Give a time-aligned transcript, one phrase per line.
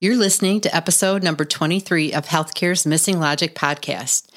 [0.00, 4.28] You're listening to episode number 23 of Healthcare's Missing Logic podcast.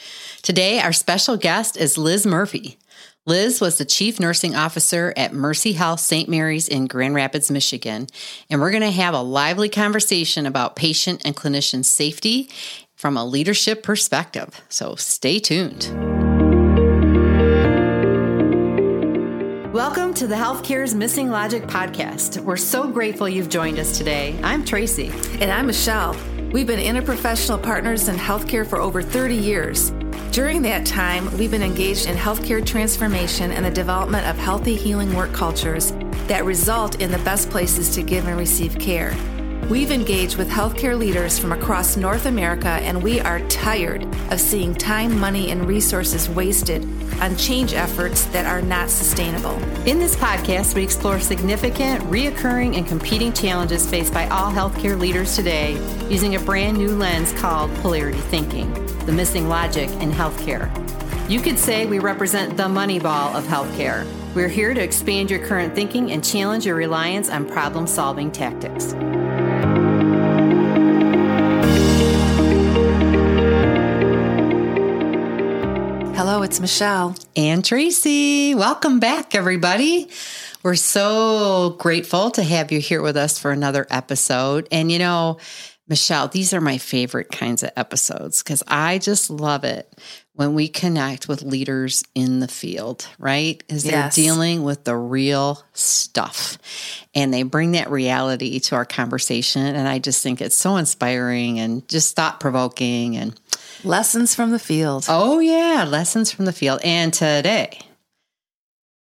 [0.42, 2.80] Today, our special guest is Liz Murphy.
[3.28, 6.28] Liz was the chief nursing officer at Mercy Health St.
[6.28, 8.08] Mary's in Grand Rapids, Michigan,
[8.50, 12.50] and we're going to have a lively conversation about patient and clinician safety
[12.96, 14.62] from a leadership perspective.
[14.68, 16.11] So stay tuned.
[20.22, 22.40] To the Healthcare's Missing Logic podcast.
[22.44, 24.40] We're so grateful you've joined us today.
[24.44, 25.08] I'm Tracy.
[25.40, 26.16] And I'm Michelle.
[26.52, 29.90] We've been interprofessional partners in healthcare for over 30 years.
[30.32, 35.12] During that time, we've been engaged in healthcare transformation and the development of healthy healing
[35.16, 35.92] work cultures
[36.28, 39.16] that result in the best places to give and receive care.
[39.70, 44.76] We've engaged with healthcare leaders from across North America, and we are tired of seeing
[44.76, 46.84] time, money, and resources wasted
[47.22, 49.54] on change efforts that are not sustainable.
[49.88, 55.36] In this podcast, we explore significant, reoccurring, and competing challenges faced by all healthcare leaders
[55.36, 55.74] today
[56.10, 58.74] using a brand new lens called polarity thinking,
[59.06, 60.70] the missing logic in healthcare.
[61.30, 64.06] You could say we represent the money ball of healthcare.
[64.36, 68.94] We're here to expand your current thinking and challenge your reliance on problem solving tactics.
[76.32, 77.14] Hello, it's Michelle.
[77.36, 78.56] And Tracy.
[78.56, 80.08] Welcome back, everybody.
[80.64, 84.66] We're so grateful to have you here with us for another episode.
[84.72, 85.40] And you know,
[85.90, 89.94] Michelle, these are my favorite kinds of episodes because I just love it
[90.32, 93.62] when we connect with leaders in the field, right?
[93.70, 94.16] As they're Yes.
[94.16, 96.58] dealing with the real stuff
[97.14, 99.66] and they bring that reality to our conversation.
[99.66, 103.38] And I just think it's so inspiring and just thought provoking and
[103.84, 105.06] Lessons from the field.
[105.10, 106.82] Oh, yeah, lessons from the field.
[106.84, 107.80] And today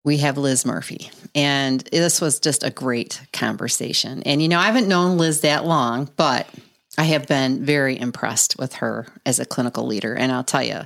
[0.05, 1.11] we have Liz Murphy.
[1.36, 4.23] And this was just a great conversation.
[4.23, 6.47] And, you know, I haven't known Liz that long, but
[6.97, 10.16] I have been very impressed with her as a clinical leader.
[10.16, 10.81] And I'll tell you,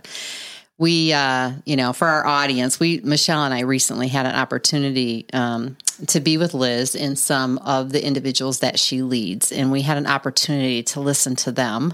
[0.83, 5.25] we, uh, you know, for our audience, we, Michelle and I recently had an opportunity
[5.31, 9.53] um, to be with Liz and some of the individuals that she leads.
[9.53, 11.93] And we had an opportunity to listen to them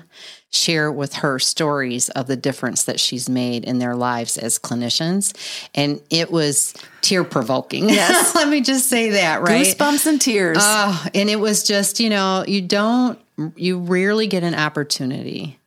[0.49, 5.35] share with her stories of the difference that she's made in their lives as clinicians.
[5.75, 7.89] And it was tear provoking.
[7.89, 8.33] Yes.
[8.33, 9.67] Let me just say that, right?
[9.67, 10.57] Goosebumps and tears.
[10.59, 13.19] Oh, and it was just, you know, you don't,
[13.55, 15.58] you rarely get an opportunity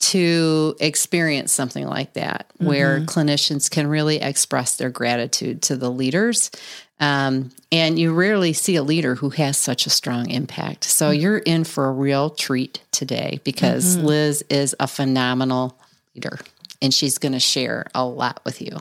[0.00, 3.04] to experience something like that where mm-hmm.
[3.04, 6.50] clinicians can really express their gratitude to the leaders.
[6.98, 10.84] Um, and you rarely see a leader who has such a strong impact.
[10.84, 11.20] So mm.
[11.20, 14.06] you're in for a real treat today because mm-hmm.
[14.06, 15.78] Liz is a phenomenal
[16.14, 16.38] leader
[16.82, 18.78] and she's going to share a lot with you.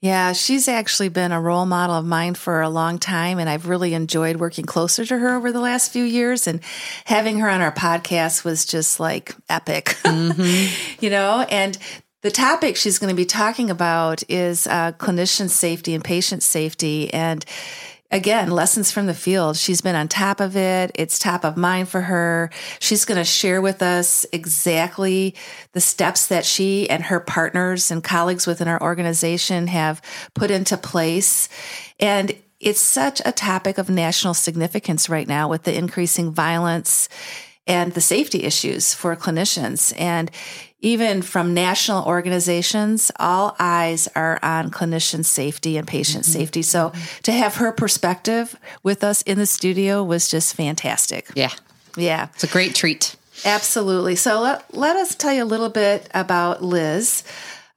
[0.00, 3.68] Yeah, she's actually been a role model of mine for a long time, and I've
[3.68, 6.46] really enjoyed working closer to her over the last few years.
[6.46, 6.60] And
[7.04, 9.98] having her on our podcast was just like epic,
[11.00, 11.44] you know?
[11.50, 11.76] And
[12.22, 17.12] the topic she's going to be talking about is uh, clinician safety and patient safety.
[17.12, 17.44] And
[18.10, 19.56] again, lessons from the field.
[19.56, 20.90] She's been on top of it.
[20.94, 22.50] It's top of mind for her.
[22.78, 25.34] She's going to share with us exactly
[25.72, 30.02] the steps that she and her partners and colleagues within our organization have
[30.34, 31.48] put into place.
[31.98, 37.08] And it's such a topic of national significance right now with the increasing violence
[37.66, 39.94] and the safety issues for clinicians.
[39.98, 40.30] And
[40.80, 46.32] even from national organizations, all eyes are on clinician safety and patient mm-hmm.
[46.38, 46.62] safety.
[46.62, 47.22] So mm-hmm.
[47.22, 51.28] to have her perspective with us in the studio was just fantastic.
[51.34, 51.52] Yeah,
[51.96, 53.16] Yeah, it's a great treat.
[53.44, 54.16] absolutely.
[54.16, 57.24] So let, let us tell you a little bit about Liz.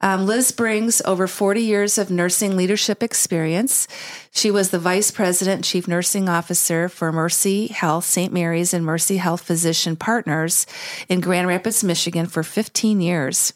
[0.04, 3.88] Um, Liz brings over 40 years of nursing leadership experience.
[4.32, 8.30] She was the vice president and chief nursing officer for Mercy Health St.
[8.30, 10.66] Mary's and Mercy Health Physician Partners
[11.08, 13.54] in Grand Rapids, Michigan for 15 years.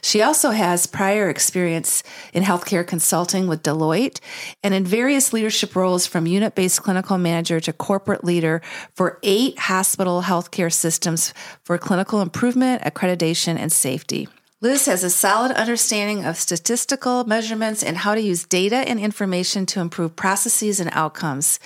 [0.00, 4.20] She also has prior experience in healthcare consulting with Deloitte
[4.62, 8.62] and in various leadership roles from unit based clinical manager to corporate leader
[8.94, 11.34] for eight hospital healthcare systems
[11.64, 14.28] for clinical improvement, accreditation, and safety.
[14.60, 19.66] Liz has a solid understanding of statistical measurements and how to use data and information
[19.66, 21.60] to improve processes and outcomes.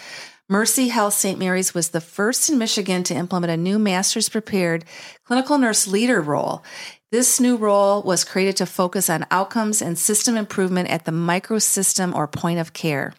[0.46, 1.38] Mercy Health St.
[1.38, 4.84] Mary's was the first in Michigan to implement a new master's prepared
[5.24, 6.62] clinical nurse leader role.
[7.10, 12.14] This new role was created to focus on outcomes and system improvement at the microsystem
[12.14, 13.14] or point of care.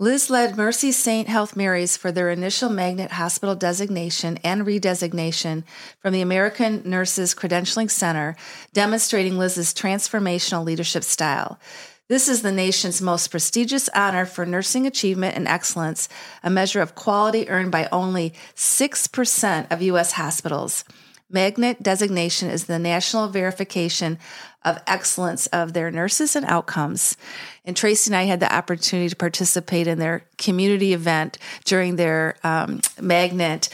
[0.00, 1.28] Liz led Mercy St.
[1.28, 5.62] Health Mary's for their initial magnet hospital designation and redesignation
[5.98, 8.34] from the American Nurses Credentialing Center,
[8.72, 11.60] demonstrating Liz's transformational leadership style.
[12.08, 16.08] This is the nation's most prestigious honor for nursing achievement and excellence,
[16.42, 20.12] a measure of quality earned by only 6% of U.S.
[20.12, 20.82] hospitals.
[21.30, 24.18] Magnet designation is the national verification
[24.64, 27.16] of excellence of their nurses and outcomes.
[27.64, 32.36] And Tracy and I had the opportunity to participate in their community event during their
[32.44, 33.68] um, Magnet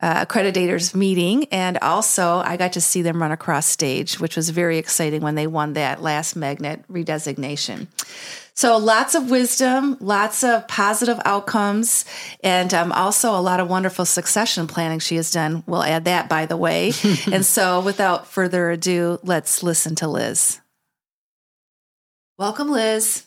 [0.00, 1.46] uh, accreditators meeting.
[1.46, 5.34] And also, I got to see them run across stage, which was very exciting when
[5.34, 7.86] they won that last magnet redesignation.
[8.56, 12.04] So, lots of wisdom, lots of positive outcomes,
[12.42, 15.64] and um, also a lot of wonderful succession planning she has done.
[15.66, 16.92] We'll add that, by the way.
[17.32, 20.60] and so, without further ado, let's listen to Liz.
[22.38, 23.26] Welcome, Liz.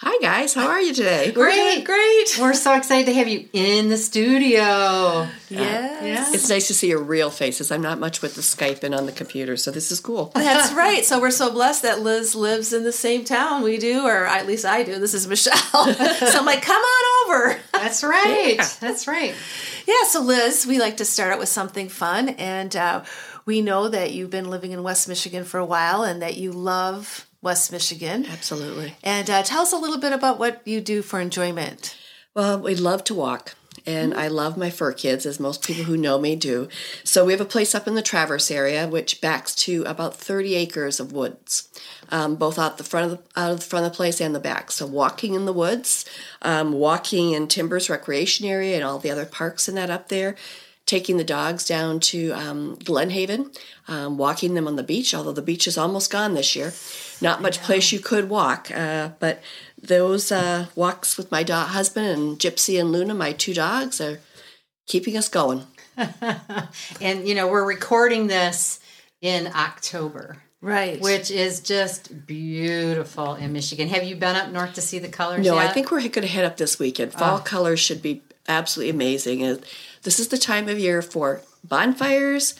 [0.00, 1.32] Hi guys, how are you today?
[1.32, 2.38] Great, great.
[2.40, 5.26] We're so excited to have you in the studio.
[5.48, 6.32] Yes.
[6.32, 7.72] It's nice to see your real faces.
[7.72, 10.30] I'm not much with the Skype and on the computer, so this is cool.
[10.36, 11.04] That's right.
[11.04, 14.46] So we're so blessed that Liz lives in the same town we do, or at
[14.46, 15.00] least I do.
[15.00, 15.56] This is Michelle.
[15.92, 17.60] so I'm like, come on over.
[17.72, 18.54] That's right.
[18.54, 18.68] Yeah.
[18.78, 19.34] That's right.
[19.84, 20.04] Yeah.
[20.10, 23.02] So Liz, we like to start out with something fun, and uh,
[23.46, 26.52] we know that you've been living in West Michigan for a while, and that you
[26.52, 28.26] love West Michigan.
[28.26, 28.94] Absolutely.
[29.02, 31.96] And uh, tell us a little bit about what you do for enjoyment.
[32.34, 33.54] Well, we love to walk.
[33.86, 36.68] And I love my fur kids, as most people who know me do.
[37.04, 40.54] So we have a place up in the Traverse area, which backs to about 30
[40.56, 41.68] acres of woods,
[42.10, 44.34] um, both out the front of the, out of the front of the place and
[44.34, 44.70] the back.
[44.70, 46.04] So walking in the woods,
[46.42, 50.36] um, walking in Timbers Recreation Area and all the other parks in that up there,
[50.88, 53.50] taking the dogs down to um, Glen Haven,
[53.88, 56.72] um, walking them on the beach, although the beach is almost gone this year.
[57.20, 59.42] Not much place you could walk, uh, but
[59.80, 64.18] those uh, walks with my do- husband and Gypsy and Luna, my two dogs, are
[64.86, 65.66] keeping us going.
[67.00, 68.80] and, you know, we're recording this
[69.20, 70.42] in October.
[70.60, 71.00] Right.
[71.00, 73.88] Which is just beautiful in Michigan.
[73.88, 75.44] Have you been up north to see the colors?
[75.44, 75.70] No, yet?
[75.70, 77.12] I think we're going to head up this weekend.
[77.12, 77.40] Fall oh.
[77.40, 79.60] colors should be absolutely amazing.
[80.02, 82.54] This is the time of year for bonfires,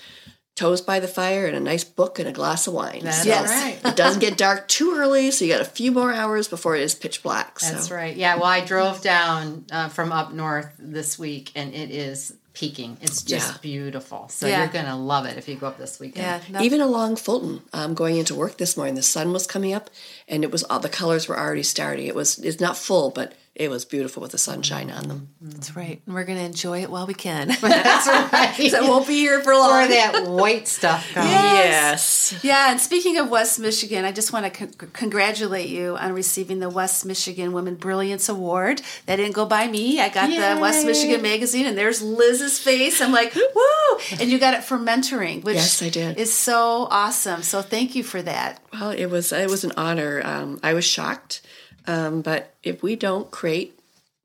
[0.55, 3.01] toes by the fire, and a nice book and a glass of wine.
[3.03, 3.79] That's so right.
[3.85, 6.83] it doesn't get dark too early, so you got a few more hours before it
[6.83, 7.61] is pitch black.
[7.61, 7.73] So.
[7.73, 8.17] That's right.
[8.17, 8.37] Yeah.
[8.37, 12.97] Well, I drove down uh, from up north this week, and it is peaking.
[13.01, 13.59] It's just yeah.
[13.63, 14.29] beautiful.
[14.31, 14.59] So yeah.
[14.59, 16.43] you're going to love it if you go up this weekend.
[16.51, 19.91] Yeah, Even along Fulton, um, going into work this morning, the sun was coming up,
[20.27, 22.07] and it was all the colors were already starting.
[22.07, 25.29] It was it's not full, but it was beautiful with the sunshine on them.
[25.41, 26.01] That's right.
[26.07, 27.49] And we're going to enjoy it while we can.
[27.61, 28.71] That's right.
[28.71, 29.85] so won't be here for long.
[29.85, 31.07] Or that white stuff.
[31.17, 32.33] Yes.
[32.33, 32.45] yes.
[32.45, 32.71] Yeah.
[32.71, 36.69] And speaking of West Michigan, I just want to con- congratulate you on receiving the
[36.71, 38.81] West Michigan Women Brilliance Award.
[39.07, 40.01] That didn't go by me.
[40.01, 40.37] I got Yay.
[40.55, 43.01] the West Michigan magazine, and there's Liz's face.
[43.01, 43.99] I'm like, woo!
[44.21, 46.17] And you got it for mentoring, which yes, I did.
[46.19, 47.43] is so awesome.
[47.43, 48.61] So thank you for that.
[48.73, 50.23] Well, it was it was an honor.
[50.25, 51.43] Um, I was shocked
[51.89, 53.77] um, but if we don't create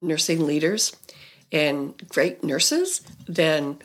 [0.02, 0.96] nursing leaders
[1.52, 3.80] and great nurses, then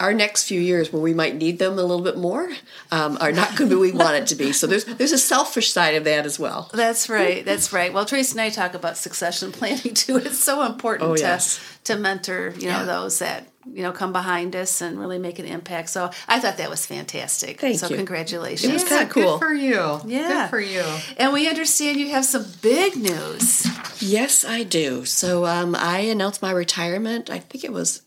[0.00, 2.50] our next few years when we might need them a little bit more
[2.90, 4.52] um, are not going to be we want it to be.
[4.52, 6.70] So there's there's a selfish side of that as well.
[6.72, 7.44] That's right.
[7.44, 7.92] That's right.
[7.92, 10.16] Well, Tracy and I talk about succession planning too.
[10.16, 11.60] It's so important oh, to yes.
[11.84, 12.84] to mentor you know yeah.
[12.84, 15.90] those that you know come behind us and really make an impact.
[15.90, 17.60] So I thought that was fantastic.
[17.60, 17.96] Thank so you.
[17.96, 18.70] congratulations.
[18.70, 19.38] It was kind of cool.
[19.38, 20.00] Good for you.
[20.06, 20.84] Yeah, good for you.
[21.16, 23.66] And we understand you have some big news.
[24.00, 25.04] Yes, I do.
[25.04, 27.30] So um, I announced my retirement.
[27.30, 28.02] I think it was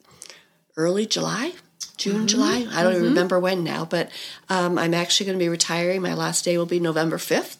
[0.78, 1.54] early July.
[1.98, 2.26] June, mm-hmm.
[2.28, 2.68] July.
[2.72, 3.04] I don't mm-hmm.
[3.04, 4.10] remember when now, but
[4.48, 6.02] um, I'm actually going to be retiring.
[6.02, 7.58] My last day will be November 5th.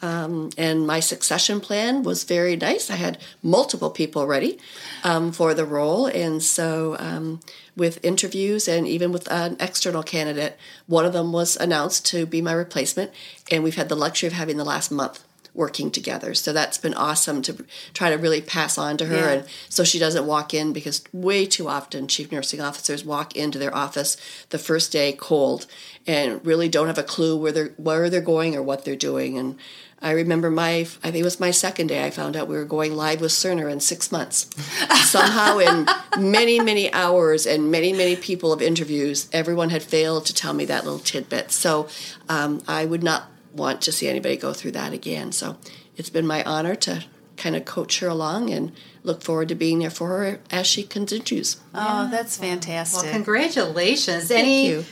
[0.00, 2.90] Um, and my succession plan was very nice.
[2.90, 4.58] I had multiple people ready
[5.02, 6.06] um, for the role.
[6.06, 7.40] And so, um,
[7.76, 12.42] with interviews and even with an external candidate, one of them was announced to be
[12.42, 13.12] my replacement.
[13.50, 15.24] And we've had the luxury of having the last month
[15.58, 16.34] working together.
[16.34, 19.16] So that's been awesome to try to really pass on to her.
[19.16, 19.30] Yeah.
[19.30, 23.58] And so she doesn't walk in because way too often chief nursing officers walk into
[23.58, 24.16] their office
[24.50, 25.66] the first day cold
[26.06, 29.36] and really don't have a clue where they're where they're going or what they're doing.
[29.36, 29.58] And
[30.00, 32.64] I remember my, I think it was my second day, I found out we were
[32.64, 34.48] going live with Cerner in six months.
[35.08, 35.88] Somehow, in
[36.18, 40.64] many, many hours and many, many people of interviews, everyone had failed to tell me
[40.66, 41.50] that little tidbit.
[41.50, 41.88] So
[42.28, 45.32] um, I would not want to see anybody go through that again.
[45.32, 45.56] So
[45.96, 47.04] it's been my honor to
[47.36, 50.82] kind of coach her along and look forward to being there for her as she
[50.82, 51.56] continues.
[51.74, 53.04] Oh, that's fantastic.
[53.04, 54.28] Well, congratulations.
[54.28, 54.84] Thank Any you.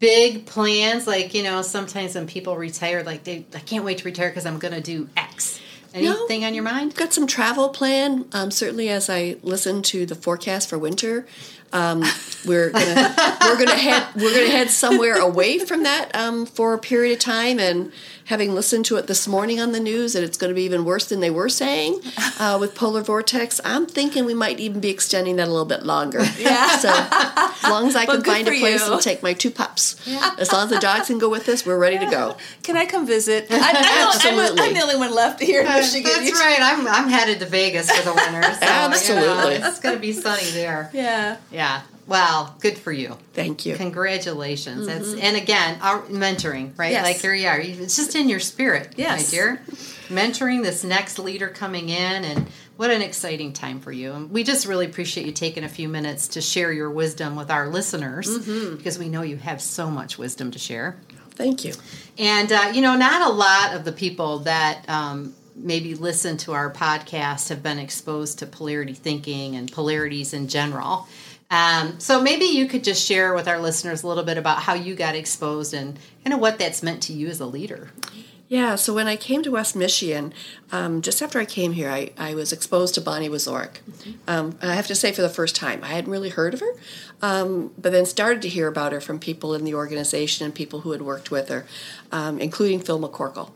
[0.00, 1.06] Big plans?
[1.06, 4.46] Like, you know, sometimes when people retire, like, they, I can't wait to retire because
[4.46, 5.60] I'm going to do X.
[5.94, 6.94] Anything no, on your mind?
[6.94, 8.32] Got some travel planned.
[8.34, 11.26] Um, certainly, as I listen to the forecast for winter,
[11.72, 12.02] Um,
[12.46, 16.78] we're gonna we're gonna head we're gonna head somewhere away from that um, for a
[16.78, 17.60] period of time.
[17.60, 17.92] And
[18.30, 20.84] having listened to it this morning on the news, that it's going to be even
[20.84, 22.00] worse than they were saying
[22.38, 23.60] uh, with polar vortex.
[23.64, 26.22] I'm thinking we might even be extending that a little bit longer.
[26.38, 26.76] Yeah.
[26.78, 28.92] So as long as I Well, can find a place you.
[28.92, 29.96] and take my two pups,
[30.38, 32.36] as long as the dogs can go with us, we're ready to go.
[32.62, 33.48] Can I come visit?
[33.50, 34.62] I, I'm, the- I'm, Absolutely.
[34.62, 36.10] I'm the only one left here in Michigan.
[36.14, 36.58] That's right.
[36.60, 38.42] I'm I'm headed to Vegas for the winter.
[38.42, 39.54] So, Absolutely.
[39.54, 40.88] You know, it's going to be sunny there.
[40.92, 41.36] Yeah.
[41.50, 41.82] Yeah.
[42.06, 43.16] Well, good for you.
[43.34, 43.76] Thank you.
[43.76, 44.86] Congratulations.
[44.86, 46.90] That's and again, our mentoring, right?
[46.92, 47.04] Yes.
[47.04, 47.60] Like here you are.
[47.60, 49.30] It's just in your spirit, Yes.
[49.32, 49.62] my dear.
[50.08, 54.12] Mentoring this next leader coming in and what an exciting time for you.
[54.12, 57.50] And we just really appreciate you taking a few minutes to share your wisdom with
[57.50, 58.38] our listeners
[58.76, 60.96] because we know you have so much wisdom to share.
[61.34, 61.74] Thank you.
[62.18, 66.52] And, uh, you know, not a lot of the people that um, maybe listen to
[66.52, 71.06] our podcast have been exposed to polarity thinking and polarities in general.
[71.50, 74.74] Um, so maybe you could just share with our listeners a little bit about how
[74.74, 77.90] you got exposed and kind of what that's meant to you as a leader.
[78.50, 80.34] Yeah, so when I came to West Michigan,
[80.72, 83.76] um, just after I came here, I, I was exposed to Bonnie Wesorick.
[84.26, 86.72] Um, I have to say, for the first time, I hadn't really heard of her,
[87.22, 90.80] um, but then started to hear about her from people in the organization and people
[90.80, 91.64] who had worked with her,
[92.10, 93.50] um, including Phil McCorkle,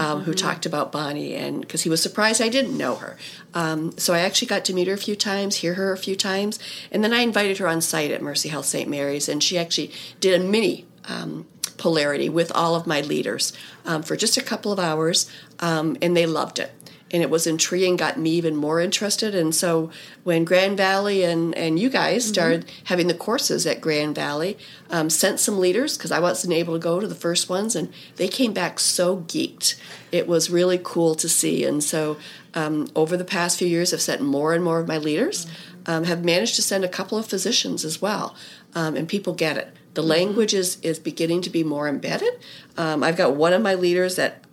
[0.00, 3.16] um, who talked about Bonnie, and because he was surprised I didn't know her.
[3.54, 6.16] Um, so I actually got to meet her a few times, hear her a few
[6.16, 6.58] times,
[6.90, 8.90] and then I invited her on site at Mercy Health St.
[8.90, 10.86] Mary's, and she actually did a mini.
[11.10, 11.46] Um,
[11.80, 13.54] polarity with all of my leaders
[13.86, 16.70] um, for just a couple of hours, um, and they loved it.
[17.10, 19.34] And it was intriguing, got me even more interested.
[19.34, 19.90] And so
[20.22, 24.58] when Grand Valley and, and you guys started having the courses at Grand Valley,
[24.90, 27.88] um, sent some leaders because I wasn't able to go to the first ones, and
[28.16, 29.74] they came back so geeked.
[30.12, 31.64] It was really cool to see.
[31.64, 32.18] And so
[32.54, 35.46] um, over the past few years, I've sent more and more of my leaders,
[35.86, 38.36] um, have managed to send a couple of physicians as well,
[38.74, 39.74] um, and people get it.
[39.94, 42.38] The language is, is beginning to be more embedded.
[42.76, 44.44] Um, I've got one of my leaders that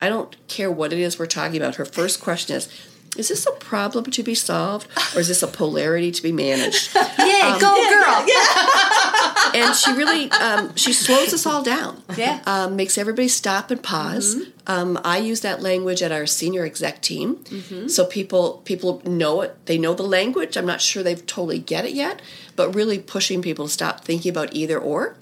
[0.00, 1.76] I don't care what it is we're talking about.
[1.76, 2.68] Her first question is,
[3.16, 6.94] is this a problem to be solved or is this a polarity to be managed?
[7.18, 8.24] Yay, go girl!
[8.26, 9.52] Yeah.
[9.54, 12.02] and she really um, she slows us all down.
[12.16, 12.40] Yeah.
[12.46, 14.36] um, makes everybody stop and pause.
[14.66, 17.42] Um, I use that language at our senior exec team,
[17.88, 19.56] so people people know it.
[19.66, 20.56] They know the language.
[20.56, 22.20] I'm not sure they've totally get it yet,
[22.54, 25.16] but really pushing people to stop thinking about either or.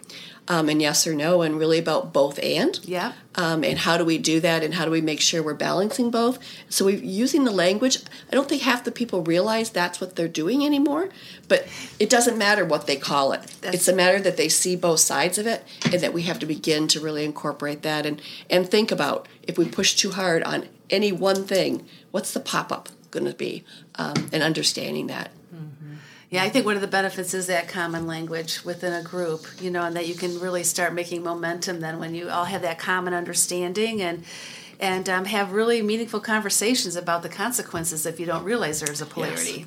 [0.48, 2.78] Um, and yes or no, and really about both and.
[2.84, 3.14] Yeah.
[3.34, 6.10] Um, and how do we do that, and how do we make sure we're balancing
[6.10, 6.38] both?
[6.68, 7.98] So we're using the language.
[8.30, 11.08] I don't think half the people realize that's what they're doing anymore,
[11.48, 11.66] but
[11.98, 13.40] it doesn't matter what they call it.
[13.64, 16.46] it's a matter that they see both sides of it, and that we have to
[16.46, 20.68] begin to really incorporate that and and think about if we push too hard on
[20.90, 23.64] any one thing, what's the pop up going to be,
[23.96, 25.30] um, and understanding that.
[26.30, 29.70] Yeah, I think one of the benefits is that common language within a group, you
[29.70, 32.78] know, and that you can really start making momentum then when you all have that
[32.78, 34.24] common understanding and
[34.78, 39.06] and um, have really meaningful conversations about the consequences if you don't realize there's a
[39.06, 39.66] polarity.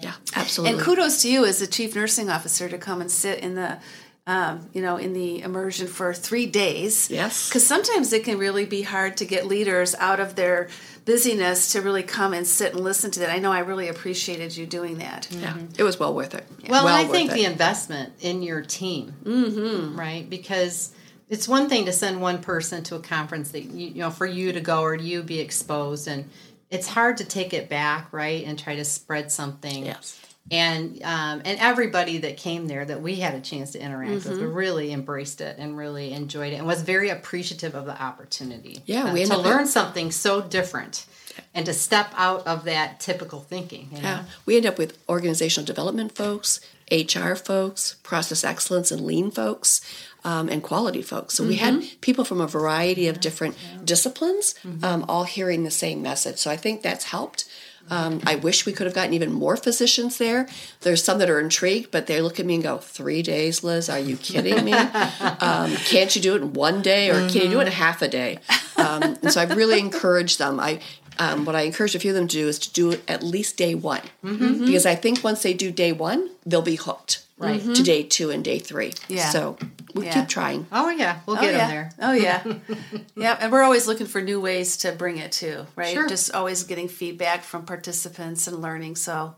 [0.00, 0.78] Yeah, absolutely.
[0.78, 3.78] And kudos to you as the chief nursing officer to come and sit in the,
[4.26, 7.10] um, you know, in the immersion for three days.
[7.10, 7.48] Yes.
[7.48, 10.68] Because sometimes it can really be hard to get leaders out of their
[11.04, 13.30] busyness to really come and sit and listen to that.
[13.30, 15.28] I know I really appreciated you doing that.
[15.30, 16.46] yeah, it was well worth it.
[16.68, 19.98] Well, well I think worth the investment in your team, mm-hmm.
[19.98, 20.28] right?
[20.28, 20.94] Because
[21.28, 24.26] it's one thing to send one person to a conference that you, you know for
[24.26, 26.30] you to go or you be exposed, and
[26.70, 29.84] it's hard to take it back, right, and try to spread something.
[29.84, 30.18] Yes.
[30.50, 34.26] And um, and everybody that came there that we had a chance to interact with
[34.26, 34.52] Mm-hmm.
[34.52, 38.82] really embraced it and really enjoyed it and was very appreciative of the opportunity.
[38.84, 41.06] Yeah, uh, we to ended up- learn something so different
[41.54, 43.88] and to step out of that typical thinking.
[43.90, 44.08] You know?
[44.08, 46.60] Yeah, we end up with organizational development folks,
[46.92, 49.80] HR folks, process excellence and lean folks,
[50.24, 51.34] um, and quality folks.
[51.34, 56.02] So we had people from a variety of different disciplines, um, all hearing the same
[56.02, 56.36] message.
[56.38, 57.46] So I think that's helped.
[57.90, 60.48] Um, I wish we could have gotten even more physicians there.
[60.80, 63.88] There's some that are intrigued, but they look at me and go, Three days, Liz?
[63.88, 64.72] Are you kidding me?
[65.40, 68.02] um, can't you do it in one day or can you do it in half
[68.02, 68.38] a day?
[68.76, 70.60] Um, and so I've really encouraged them.
[70.60, 70.80] I
[71.18, 73.22] um, what I encourage a few of them to do is to do it at
[73.22, 77.60] least day one, because I think once they do day one, they'll be hooked Right.
[77.60, 78.92] to day two and day three.
[79.08, 79.30] Yeah.
[79.30, 79.58] So
[79.94, 80.20] we Yeah.
[80.20, 80.66] keep trying.
[80.70, 81.58] Oh yeah, we'll Oh get yeah.
[81.58, 81.90] them there.
[82.00, 82.42] Oh yeah.
[83.16, 85.92] yeah, and we're always looking for new ways to bring it too, right?
[85.94, 86.08] Sure.
[86.08, 88.96] Just always getting feedback from participants and learning.
[88.96, 89.34] So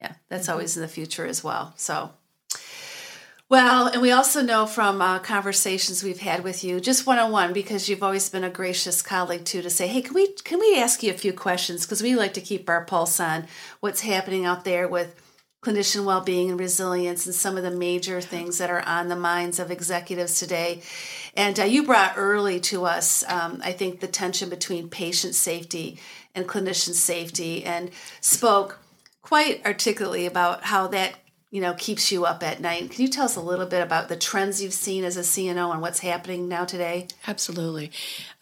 [0.00, 0.52] yeah, that's Mm-hmm.
[0.52, 1.72] always in the future as well.
[1.76, 2.10] So
[3.48, 7.30] well, and we also know from uh, conversations we've had with you, just one on
[7.32, 10.58] one, because you've always been a gracious colleague too, to say, "Hey, can we can
[10.58, 13.46] we ask you a few questions?" Because we like to keep our pulse on
[13.80, 15.14] what's happening out there with
[15.62, 19.60] clinician well-being and resilience and some of the major things that are on the minds
[19.60, 20.82] of executives today.
[21.36, 25.98] And uh, you brought early to us um, i think the tension between patient safety
[26.34, 27.90] and clinician safety and
[28.20, 28.78] spoke
[29.22, 31.14] quite articulately about how that
[31.50, 32.90] you know keeps you up at night.
[32.90, 35.70] Can you tell us a little bit about the trends you've seen as a cno
[35.70, 37.06] and what's happening now today?
[37.26, 37.90] Absolutely.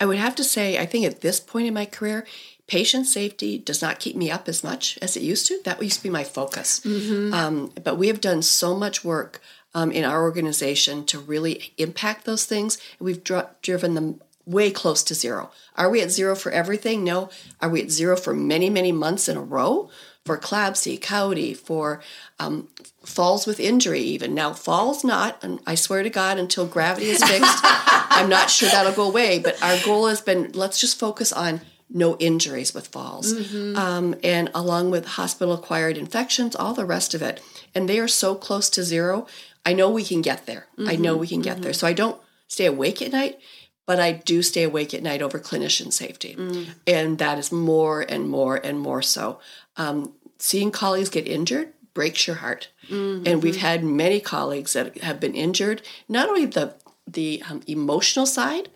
[0.01, 2.27] I would have to say i think at this point in my career
[2.71, 5.61] patient safety does not keep me up as much as it used to.
[5.65, 6.79] That used to be my focus.
[6.81, 7.35] Mm-hmm.
[7.35, 9.43] Um, but we have done so much work
[9.75, 12.79] um, in our organization to really impact those things.
[13.01, 15.51] We've dr- driven them way close to zero.
[15.75, 17.03] Are we at zero for everything?
[17.03, 17.29] No.
[17.61, 19.91] Are we at zero for many, many months in a row?
[20.25, 22.01] For CLABSI, CAUTI, for
[22.39, 22.69] um,
[23.05, 24.33] falls with injury, even.
[24.33, 28.69] Now, falls not, and I swear to God, until gravity is fixed, I'm not sure
[28.69, 29.41] that'll go away.
[29.41, 33.77] But our goal has been let's just focus on no injuries with falls, mm-hmm.
[33.77, 37.41] um, and along with hospital acquired infections, all the rest of it.
[37.75, 39.27] And they are so close to zero.
[39.67, 40.67] I know we can get there.
[40.79, 40.89] Mm-hmm.
[40.89, 41.65] I know we can get mm-hmm.
[41.65, 41.73] there.
[41.73, 43.39] So I don't stay awake at night,
[43.87, 46.35] but I do stay awake at night over clinician safety.
[46.37, 46.69] Mm.
[46.87, 49.41] And that is more and more and more so.
[49.77, 52.69] Um, seeing colleagues get injured breaks your heart.
[52.89, 53.27] Mm-hmm.
[53.27, 56.75] And we've had many colleagues that have been injured, not only the,
[57.07, 58.69] the um, emotional side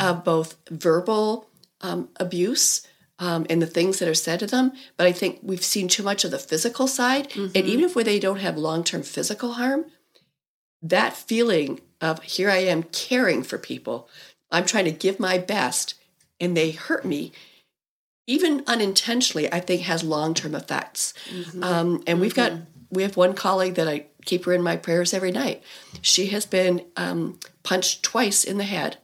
[0.00, 1.48] of both verbal
[1.86, 2.86] um, abuse
[3.18, 4.72] um, and the things that are said to them.
[4.96, 7.30] But I think we've seen too much of the physical side.
[7.30, 7.56] Mm-hmm.
[7.56, 9.86] And even if they don't have long term physical harm,
[10.82, 14.08] that feeling of here I am caring for people,
[14.50, 15.94] I'm trying to give my best,
[16.38, 17.32] and they hurt me.
[18.26, 21.14] Even unintentionally, I think has long term effects.
[21.30, 21.62] Mm-hmm.
[21.62, 22.64] Um, and we've got mm-hmm.
[22.90, 25.62] we have one colleague that I keep her in my prayers every night.
[26.02, 28.98] She has been um, punched twice in the head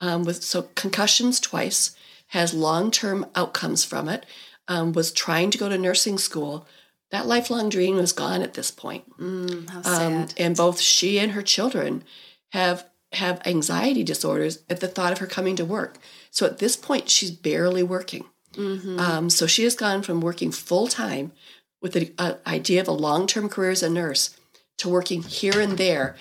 [0.00, 1.96] um, with so concussions twice,
[2.28, 4.24] has long term outcomes from it,
[4.66, 6.66] um, was trying to go to nursing school.
[7.10, 9.04] That lifelong dream was gone at this point.
[9.18, 10.12] Mm, how um, sad.
[10.12, 12.04] Um, and both she and her children
[12.52, 15.98] have have anxiety disorders at the thought of her coming to work.
[16.30, 18.26] So at this point, she's barely working.
[18.52, 19.00] Mm-hmm.
[19.00, 21.32] Um, so she has gone from working full time
[21.80, 24.36] with the uh, idea of a long term career as a nurse
[24.78, 26.16] to working here and there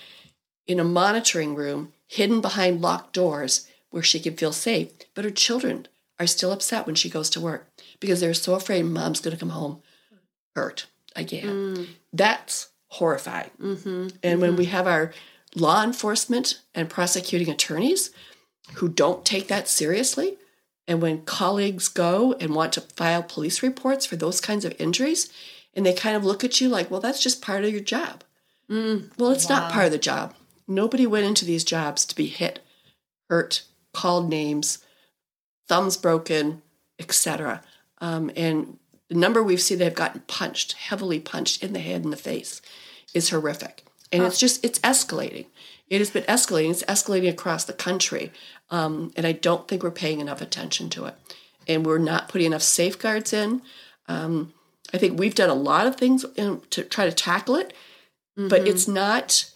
[0.65, 4.91] in a monitoring room hidden behind locked doors where she can feel safe.
[5.13, 5.87] But her children
[6.19, 7.67] are still upset when she goes to work
[7.99, 9.81] because they're so afraid mom's going to come home
[10.55, 11.45] hurt again.
[11.45, 11.87] Mm.
[12.13, 13.51] That's horrifying.
[13.61, 13.89] Mm-hmm.
[13.89, 14.41] And mm-hmm.
[14.41, 15.13] when we have our
[15.55, 18.11] law enforcement and prosecuting attorneys
[18.75, 20.37] who don't take that seriously,
[20.87, 25.29] and when colleagues go and want to file police reports for those kinds of injuries,
[25.73, 28.23] and they kind of look at you like, well, that's just part of your job.
[28.69, 29.11] Mm.
[29.17, 29.59] Well, it's wow.
[29.59, 30.33] not part of the job.
[30.67, 32.59] Nobody went into these jobs to be hit,
[33.29, 34.79] hurt, called names,
[35.67, 36.61] thumbs broken,
[36.99, 37.61] etc.
[37.99, 38.77] Um, and
[39.09, 42.17] the number we've seen that have gotten punched, heavily punched in the head and the
[42.17, 42.61] face,
[43.13, 43.85] is horrific.
[44.11, 44.25] And oh.
[44.25, 45.47] it's just, it's escalating.
[45.89, 46.71] It has been escalating.
[46.71, 48.31] It's escalating across the country.
[48.69, 51.15] Um, and I don't think we're paying enough attention to it.
[51.67, 53.61] And we're not putting enough safeguards in.
[54.07, 54.53] Um,
[54.93, 57.73] I think we've done a lot of things in, to try to tackle it,
[58.37, 58.47] mm-hmm.
[58.47, 59.51] but it's not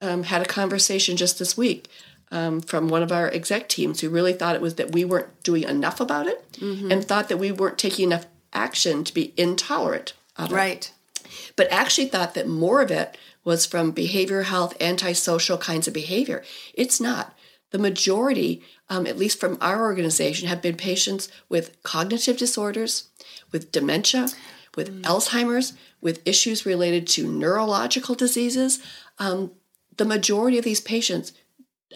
[0.00, 1.88] um, had a conversation just this week
[2.30, 5.42] um, from one of our exec teams who really thought it was that we weren't
[5.42, 6.90] doing enough about it mm-hmm.
[6.90, 10.54] and thought that we weren't taking enough action to be intolerant of it.
[10.54, 10.92] Right.
[11.56, 16.42] But actually thought that more of it was from behavioral health, antisocial kinds of behavior.
[16.72, 17.34] It's not.
[17.70, 23.08] The majority, um, at least from our organization, have been patients with cognitive disorders,
[23.52, 24.28] with dementia,
[24.76, 25.02] with mm.
[25.02, 28.80] Alzheimer's, with issues related to neurological diseases.
[29.18, 29.52] Um,
[29.96, 31.32] the majority of these patients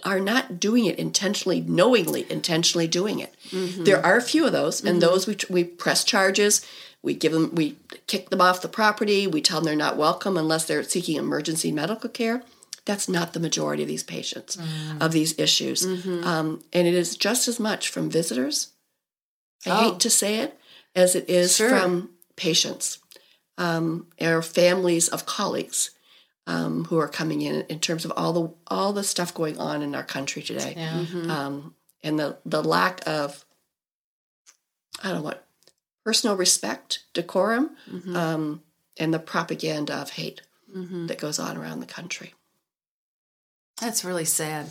[0.05, 3.35] are not doing it intentionally, knowingly, intentionally doing it.
[3.51, 3.85] Mm-hmm.
[3.85, 5.09] There are a few of those, and mm-hmm.
[5.09, 6.67] those we, we press charges.
[7.03, 9.27] We give them, we kick them off the property.
[9.27, 12.43] We tell them they're not welcome unless they're seeking emergency medical care.
[12.85, 15.01] That's not the majority of these patients, mm.
[15.01, 15.87] of these issues.
[15.87, 16.25] Mm-hmm.
[16.25, 18.73] Um, and it is just as much from visitors,
[19.67, 19.91] I oh.
[19.91, 20.59] hate to say it,
[20.95, 21.69] as it is sure.
[21.69, 22.99] from patients
[23.59, 25.91] um, or families of colleagues
[26.49, 29.83] um, who are coming in in terms of all the all the stuff going on
[29.83, 30.93] in our country today, yeah.
[30.93, 31.31] mm-hmm.
[31.31, 33.45] um, and the the lack of
[35.03, 35.47] I don't know what
[36.05, 38.17] personal respect, decorum, mm-hmm.
[38.17, 38.63] um,
[38.97, 40.41] and the propaganda of hate
[40.75, 41.07] mm-hmm.
[41.07, 42.33] that goes on around the country.
[43.79, 44.69] That's really sad.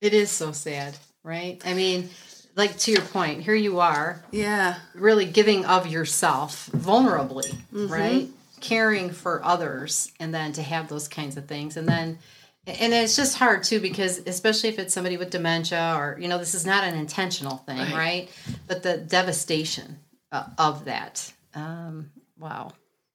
[0.00, 1.60] It is so sad, right?
[1.64, 2.08] I mean,
[2.56, 7.88] like to your point, here you are, yeah, really giving of yourself vulnerably, mm-hmm.
[7.88, 8.28] right?
[8.60, 12.18] Caring for others and then to have those kinds of things and then
[12.66, 16.38] and it's just hard too because especially if it's somebody with dementia or you know
[16.38, 18.28] this is not an intentional thing right, right?
[18.66, 19.98] but the devastation
[20.32, 22.72] uh, of that um, wow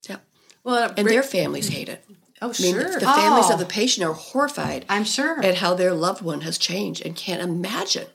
[0.10, 0.18] yeah
[0.64, 2.04] Well, and their families hate it.
[2.42, 2.94] oh I mean, sure.
[3.00, 3.54] the families Oh.
[3.54, 5.44] of the patient are horrified I'm sure.
[5.44, 8.08] at how their loved one has changed and can't imagine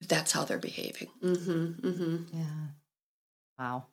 [0.00, 1.08] if that's how they're behaving.
[1.22, 2.16] mm-hmm, mm-hmm.
[2.38, 2.44] Yeah.
[3.58, 3.86] Wow.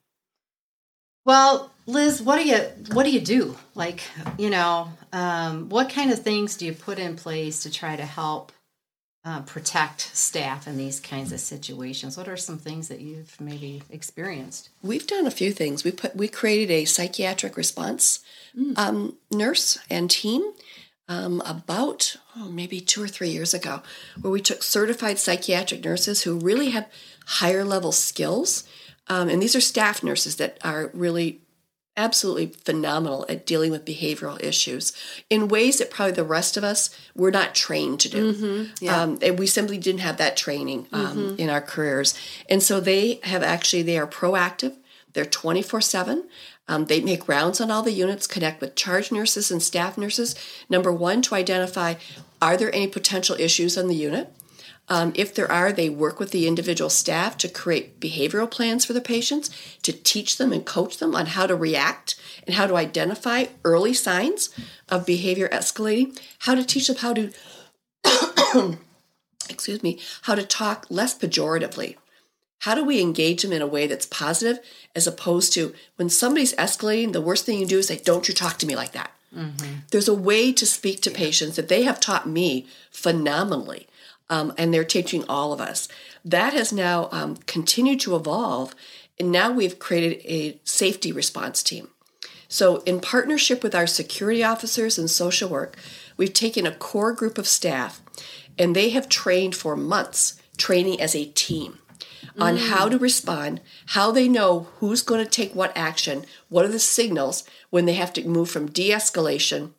[1.26, 2.58] Well, Liz, what do you
[2.94, 3.58] what do you do?
[3.76, 4.02] Like,
[4.38, 8.06] you know, um, what kind of things do you put in place to try to
[8.06, 8.52] help
[9.24, 12.18] uh, protect staff in these kinds of situations?
[12.18, 14.70] What are some things that you've maybe experienced?
[14.82, 15.84] We've done a few things.
[15.84, 18.20] We put we created a psychiatric response
[18.78, 20.54] um, nurse and team
[21.08, 23.84] um, about oh, maybe two or three years ago,
[24.22, 26.90] where we took certified psychiatric nurses who really have
[27.26, 28.64] higher level skills,
[29.08, 31.42] um, and these are staff nurses that are really
[31.98, 34.92] absolutely phenomenal at dealing with behavioral issues
[35.30, 38.70] in ways that probably the rest of us were not trained to do.
[38.82, 39.02] yeah.
[39.02, 42.14] Um, and we simply didn't have that training um, in our careers.
[42.50, 44.76] And so they have actually, they are proactive.
[45.14, 46.28] They're 24 7.
[46.68, 50.36] Um, they make rounds on all the units, connect with charge nurses and staff nurses.
[50.70, 51.96] Number one, to identify
[52.42, 54.32] are there any potential issues on the unit?
[54.88, 58.94] Um, if there are, they work with the individual staff to create behavioral plans for
[58.94, 59.50] the patients,
[59.82, 63.94] to teach them and coach them on how to react and how to identify early
[63.94, 64.50] signs
[64.88, 67.32] of behavior escalating, how to teach them how to,
[69.50, 71.96] excuse me, how to talk less pejoratively.
[72.60, 74.60] How do we engage them in a way that's positive
[74.96, 78.34] as opposed to when somebody's escalating, the worst thing you do is say, Don't you
[78.34, 79.12] talk to me like that.
[79.92, 83.88] There's a way to speak to patients that they have taught me phenomenally,
[84.30, 85.88] um, and they're teaching all of us.
[86.24, 88.74] That has now um, continued to evolve,
[89.20, 91.90] and now we've created a safety response team.
[92.48, 95.78] So, in partnership with our security officers and social work,
[96.16, 98.02] we've taken a core group of staff,
[98.58, 101.80] and they have trained for months, training as a team
[102.38, 106.70] on how to respond, how they know who's going to take what action, what are
[106.70, 109.72] the signals when they have to move from de escalation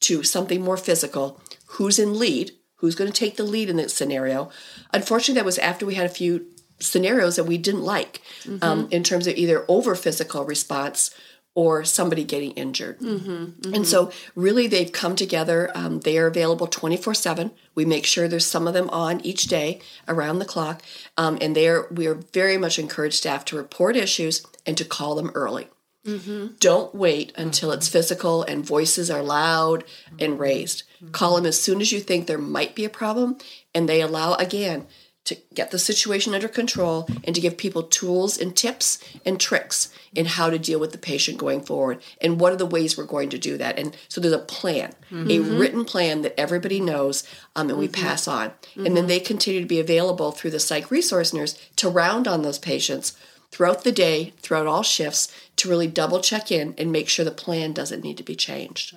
[0.00, 3.94] to something more physical, who's in lead, who's going to take the lead in this
[3.94, 4.50] scenario.
[4.92, 6.44] Unfortunately, that was after we had a few
[6.80, 8.20] scenarios that we didn't like
[8.60, 11.14] um, in terms of either over physical response
[11.54, 12.98] or somebody getting injured.
[13.00, 15.70] And so, really, they've come together.
[15.74, 17.50] Um, they are available 24 7.
[17.74, 20.82] We make sure there's some of them on each day around the clock.
[21.16, 25.14] Um, and they're, we are very much encourage staff to report issues and to call
[25.14, 25.68] them early.
[26.06, 26.54] Mm-hmm.
[26.58, 27.92] Don't wait until it's mm-hmm.
[27.92, 29.84] physical and voices are loud
[30.18, 30.42] and mm-hmm.
[30.42, 30.82] raised.
[31.12, 33.38] Call them as soon as you think there might be a problem,
[33.74, 34.86] and they allow, again,
[35.24, 39.92] to get the situation under control and to give people tools and tips and tricks
[40.14, 42.02] in how to deal with the patient going forward.
[42.20, 43.78] And what are the ways we're going to do that?
[43.78, 47.22] And so there's a plan a written plan that everybody knows
[47.54, 48.52] um, and we pass on.
[48.76, 52.42] And then they continue to be available through the psych resource nurse to round on
[52.42, 53.16] those patients
[53.52, 57.30] throughout the day throughout all shifts to really double check in and make sure the
[57.30, 58.96] plan doesn't need to be changed.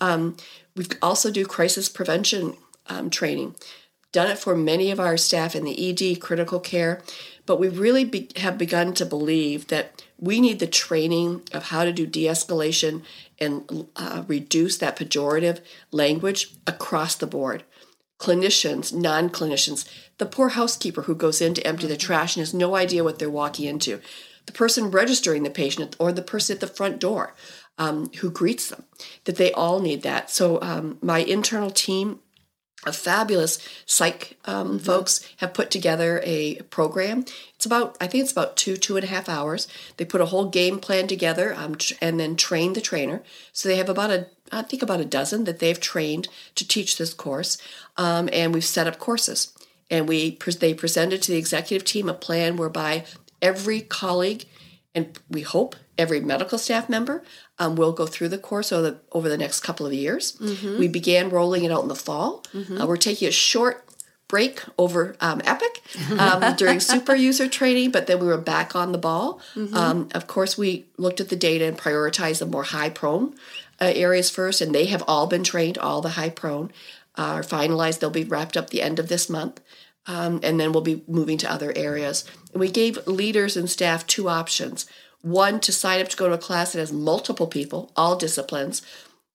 [0.00, 0.36] Um,
[0.76, 2.56] we also do crisis prevention
[2.88, 3.54] um, training.
[4.10, 7.00] Done it for many of our staff in the ED, critical care,
[7.46, 11.84] but we really be, have begun to believe that we need the training of how
[11.84, 13.02] to do de escalation
[13.40, 15.60] and uh, reduce that pejorative
[15.90, 17.64] language across the board.
[18.22, 19.84] Clinicians, non clinicians,
[20.18, 23.18] the poor housekeeper who goes in to empty the trash and has no idea what
[23.18, 24.00] they're walking into,
[24.46, 27.34] the person registering the patient, or the person at the front door
[27.78, 28.84] um, who greets them,
[29.24, 30.30] that they all need that.
[30.30, 32.20] So, um, my internal team
[32.84, 37.24] a fabulous psych um, folks have put together a program.
[37.54, 39.68] It's about, I think it's about two, two and a half hours.
[39.96, 43.22] They put a whole game plan together um, tr- and then train the trainer.
[43.52, 46.98] So they have about a, I think about a dozen that they've trained to teach
[46.98, 47.56] this course.
[47.96, 49.52] Um, and we've set up courses.
[49.90, 53.04] And we they presented to the executive team a plan whereby
[53.42, 54.46] every colleague
[54.94, 57.22] and we hope every medical staff member
[57.58, 60.38] um, will go through the course over the, over the next couple of years.
[60.78, 62.42] We began rolling it out in the fall.
[62.80, 63.84] Uh, we're taking a short
[64.28, 65.82] break over um, Epic
[66.18, 69.40] um, during super user training, but then we were back on the ball.
[69.74, 73.34] Um, of course, we looked at the data and prioritized the more high prone
[73.80, 75.76] uh, areas first, and they have all been trained.
[75.78, 76.70] All the high prone
[77.16, 78.00] uh, are finalized.
[78.00, 79.60] They'll be wrapped up the end of this month.
[80.06, 82.24] Um, and then we'll be moving to other areas.
[82.52, 84.86] And we gave leaders and staff two options
[85.20, 88.82] one to sign up to go to a class that has multiple people, all disciplines,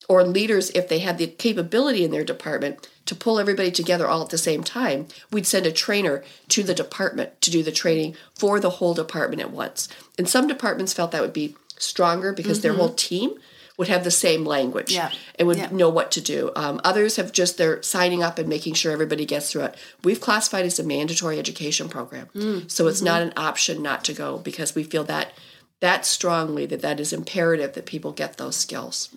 [0.09, 4.21] or leaders, if they have the capability in their department to pull everybody together all
[4.21, 8.15] at the same time, we'd send a trainer to the department to do the training
[8.33, 9.89] for the whole department at once.
[10.17, 13.37] And some departments felt that would be stronger because their whole team
[13.77, 15.11] would have the same language Yeah.
[15.35, 15.69] and would Yeah.
[15.71, 16.51] know what to do.
[16.55, 19.75] Um, others have just they're signing up and making sure everybody gets through it.
[20.03, 22.29] We've classified it as a mandatory education program,
[22.67, 25.31] so it's not an option not to go because we feel that
[25.79, 29.09] that strongly that that is imperative that people get those skills.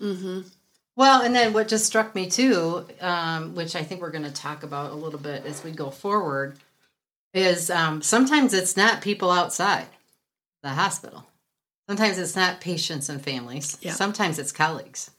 [0.95, 4.31] Well, and then what just struck me too, um, which I think we're going to
[4.31, 6.59] talk about a little bit as we go forward,
[7.33, 9.87] is um, sometimes it's not people outside
[10.61, 11.25] the hospital.
[11.87, 13.77] Sometimes it's not patients and families.
[13.81, 13.93] Yeah.
[13.93, 15.11] Sometimes it's colleagues,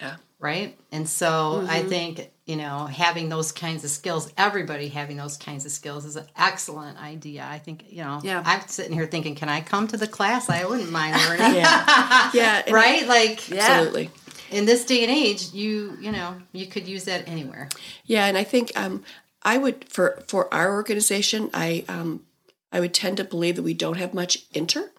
[0.00, 0.16] Yeah.
[0.38, 0.76] right?
[0.92, 1.88] And so I Mm-hmm.
[1.88, 6.16] think, you know, having those kinds of skills, everybody having those kinds of skills is
[6.16, 7.46] an excellent idea.
[7.48, 8.42] I think, you know, Yeah.
[8.44, 10.48] I'm sitting here thinking, can I come to the class?
[10.48, 11.54] I wouldn't mind learning.
[11.60, 12.30] Yeah.
[12.32, 12.70] Yeah.
[12.70, 13.06] right?
[13.06, 13.60] Like, Yeah.
[13.66, 14.10] Absolutely.
[14.50, 17.68] in this day and age, you you know you could use that anywhere.
[18.04, 19.02] Yeah, and I think um,
[19.42, 22.24] I would for for our organization, I um,
[22.70, 24.90] I would tend to believe that we don't have much inter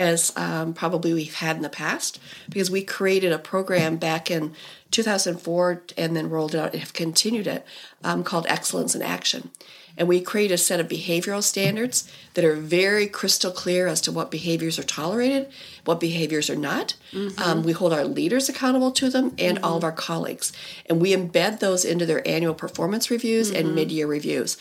[0.00, 4.54] as um, probably we've had in the past because we created a program back in
[4.90, 7.64] 2004 and then rolled it out and have continued it
[8.02, 9.50] um, called Excellence in Action.
[9.98, 14.12] And we create a set of behavioral standards that are very crystal clear as to
[14.12, 15.50] what behaviors are tolerated,
[15.84, 16.94] what behaviors are not.
[17.38, 20.52] Um, we hold our leaders accountable to them and all of our colleagues.
[20.86, 24.56] And we embed those into their annual performance reviews and mid year reviews.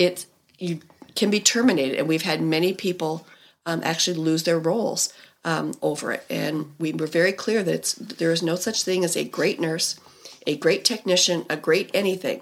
[0.00, 0.24] It
[0.58, 0.80] you
[1.14, 3.26] can be terminated, and we've had many people
[3.68, 5.12] um, actually lose their roles
[5.44, 6.24] um, over it.
[6.30, 9.60] And we were very clear that it's, there is no such thing as a great
[9.60, 10.00] nurse,
[10.46, 12.40] a great technician, a great anything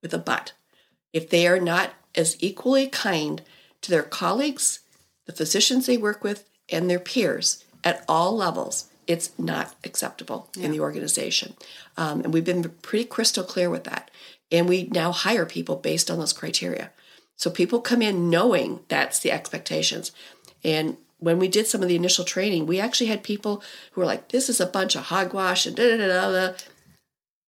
[0.00, 0.52] with a but.
[1.12, 3.42] If they are not as equally kind
[3.82, 4.80] to their colleagues,
[5.26, 10.70] the physicians they work with, and their peers at all levels, it's not acceptable in
[10.70, 11.54] the organization.
[11.96, 14.08] Um, and we've been pretty crystal clear with that.
[14.52, 16.92] And we now hire people based on those criteria.
[17.40, 20.12] So people come in knowing that's the expectations.
[20.64, 24.06] And when we did some of the initial training, we actually had people who were
[24.06, 26.30] like, this is a bunch of hogwash and da da da da.
[26.48, 26.54] da."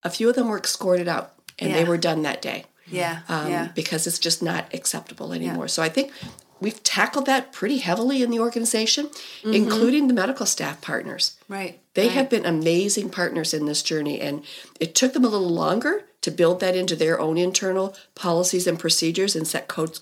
[0.04, 3.20] A few of them were escorted out and they were done that day Yeah.
[3.28, 3.68] um, yeah.
[3.74, 5.68] because it's just not acceptable anymore.
[5.68, 6.12] So I think
[6.60, 9.10] we've tackled that pretty heavily in the organization,
[9.44, 11.36] including the medical staff partners.
[11.48, 11.80] Right.
[11.94, 12.12] They right.
[12.12, 14.44] have been amazing partners in this journey, and
[14.80, 18.78] it took them a little longer to build that into their own internal policies and
[18.78, 20.00] procedures and set codes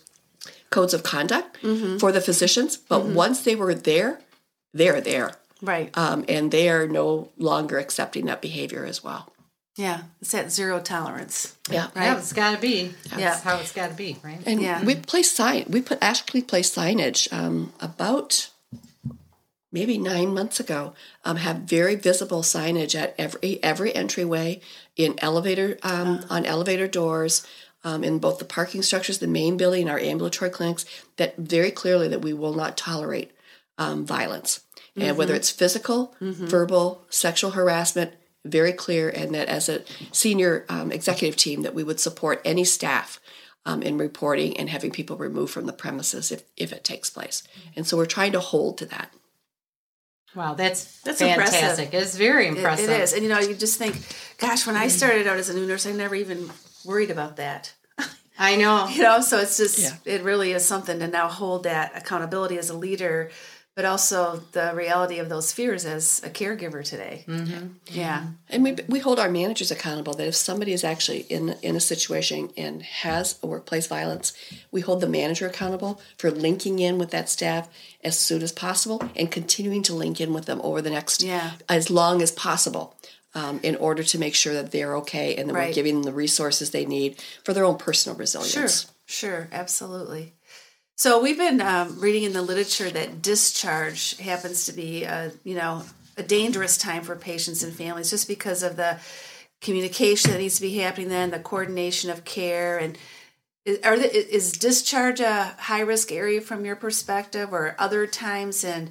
[0.70, 1.58] codes of conduct
[1.98, 2.76] for the physicians.
[2.76, 4.20] But once they were there,
[4.72, 5.90] they're there, Right.
[5.98, 9.32] um, and they are no longer accepting that behavior as well.
[9.76, 10.02] yeah.
[10.20, 11.56] It's at zero tolerance.
[11.70, 12.04] Yeah, Right.
[12.06, 12.94] Yeah, it's got to be.
[13.08, 13.40] That's Yeah.
[13.40, 14.40] how it's got to be, right?
[14.44, 14.84] And Yeah.
[14.84, 15.64] we place sign.
[15.68, 18.48] We put actually placed signage um, about
[19.72, 20.92] maybe nine months ago.
[21.24, 24.60] Um, have very visible signage at every every entryway,
[24.96, 27.46] in elevator um, on elevator doors,
[27.84, 30.84] um, in both the parking structures, the main building, our ambulatory clinics.
[31.16, 33.30] That very clearly that we will not tolerate
[33.78, 34.60] um, violence,
[34.96, 38.12] and whether it's physical, verbal, sexual harassment.
[38.46, 42.64] Very clear, and that as a senior um, executive team, that we would support any
[42.64, 43.20] staff
[43.66, 47.42] um, in reporting and having people removed from the premises if, if it takes place.
[47.76, 49.12] And so we're trying to hold to that.
[50.34, 51.60] Wow, that's That's fantastic.
[51.62, 51.94] impressive.
[51.94, 52.88] It's very It- impressive.
[52.88, 53.12] it is.
[53.12, 53.96] And you know, you just think,
[54.38, 56.50] gosh, when I started out as a new nurse, I never even
[56.84, 57.72] worried about that.
[58.38, 58.88] I know.
[58.88, 59.96] You know, so it's just Yeah.
[60.04, 63.30] it really is something to now hold that accountability as a leader,
[63.76, 67.24] but also the reality of those fears as a caregiver today.
[67.28, 67.66] Mm-hmm.
[67.86, 68.24] Yeah.
[68.48, 71.80] And we, we hold our managers accountable that if somebody is actually in, in a
[71.80, 74.32] situation and has a workplace violence,
[74.70, 77.68] we hold the manager accountable for linking in with that staff
[78.02, 81.52] as soon as possible and continuing to link in with them over the next Yeah.
[81.68, 82.96] as long as possible.
[83.32, 86.12] Um, in order to make sure that they're okay and that we're giving them the
[86.12, 88.52] resources they need for their own personal resilience.
[89.06, 90.34] sure, sure, absolutely.
[90.96, 95.54] So we've been um, reading in the literature that discharge happens to be, a, you
[95.54, 95.84] know,
[96.18, 98.98] a dangerous time for patients and families, just because of the
[99.60, 102.98] communication that needs to be happening then, the coordination of care, and
[103.64, 108.64] is, are the, is discharge a high risk area from your perspective, or other times?
[108.64, 108.90] And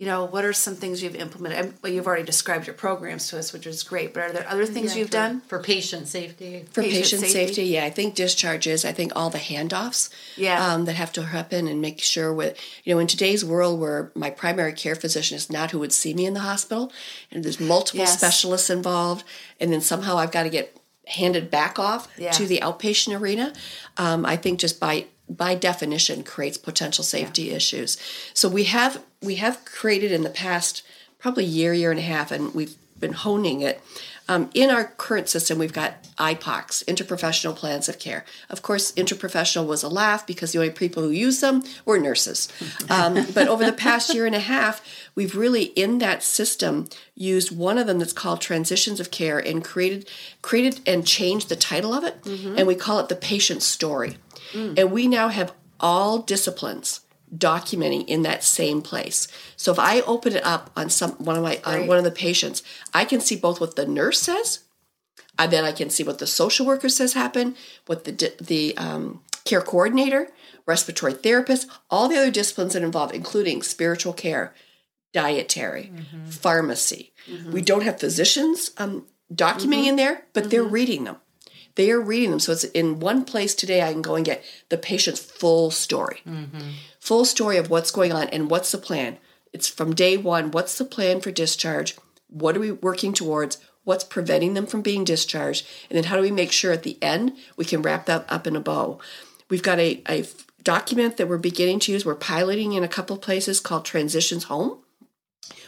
[0.00, 1.74] you know, what are some things you've implemented?
[1.82, 4.14] Well, you've already described your programs to us, which is great.
[4.14, 5.42] But are there other things you've for, done?
[5.42, 6.64] for patient safety.
[6.72, 7.46] For Patient patient, safety.
[7.46, 7.62] safety.
[7.64, 8.86] yeah, I think discharges.
[8.86, 10.08] I think all the handoffs,
[10.38, 10.56] Yeah.
[10.72, 14.10] um, that have to happen, and make sure with you know in today's world where
[14.14, 16.90] my primary care physician is not who would see me in the hospital,
[17.30, 18.16] and there's multiple Yes.
[18.16, 19.22] specialists involved,
[19.60, 20.74] and then somehow I've got to get
[21.08, 22.30] handed back off Yeah.
[22.32, 23.52] to the outpatient arena.
[23.98, 27.96] Um, I think just by by definition creates potential safety issues.
[28.34, 30.82] So we have we have created in the past
[31.18, 33.80] probably year year and a half, and we've been honing it.
[34.28, 38.24] Um, in our current system, we've got IPOCs, interprofessional plans of care.
[38.48, 42.48] Of course, interprofessional was a laugh because the only people who use them were nurses.
[42.88, 44.82] Um, but over the past year and a half,
[45.16, 49.64] we've really in that system used one of them that's called transitions of care and
[49.64, 50.08] created
[50.42, 52.24] created and changed the title of it,
[52.56, 54.16] and we call it the patient story.
[54.76, 57.00] And we now have all disciplines
[57.36, 59.28] documenting in that same place.
[59.56, 62.10] So if I open it up on some one of my on one of the
[62.10, 62.62] patients,
[62.92, 64.60] I can see both what the nurse says,
[65.38, 69.22] and then I can see what the social worker says happened, what the the um,
[69.44, 70.28] care coordinator,
[70.66, 74.54] respiratory therapist, all the other disciplines that involve, including spiritual care,
[75.12, 76.26] dietary, mm-hmm.
[76.26, 77.12] pharmacy.
[77.28, 77.52] Mm-hmm.
[77.52, 79.88] We don't have physicians um, documenting mm-hmm.
[79.88, 81.16] in there, but they're reading them.
[81.76, 82.40] They are reading them.
[82.40, 83.82] So it's in one place today.
[83.82, 86.58] I can go and get the patient's full story, mm-hmm.
[87.00, 89.18] Full story of what's going on and what's the plan.
[89.52, 90.50] It's from day one.
[90.50, 91.96] What's the plan for discharge?
[92.28, 93.58] What are we working towards?
[93.82, 95.66] What's preventing them from being discharged?
[95.88, 98.46] And then how do we make sure at the end we can wrap that up
[98.46, 99.00] in a bow?
[99.48, 100.26] We've got a, a
[100.62, 102.04] document that we're beginning to use.
[102.04, 104.78] We're piloting in a couple of places called Transitions Home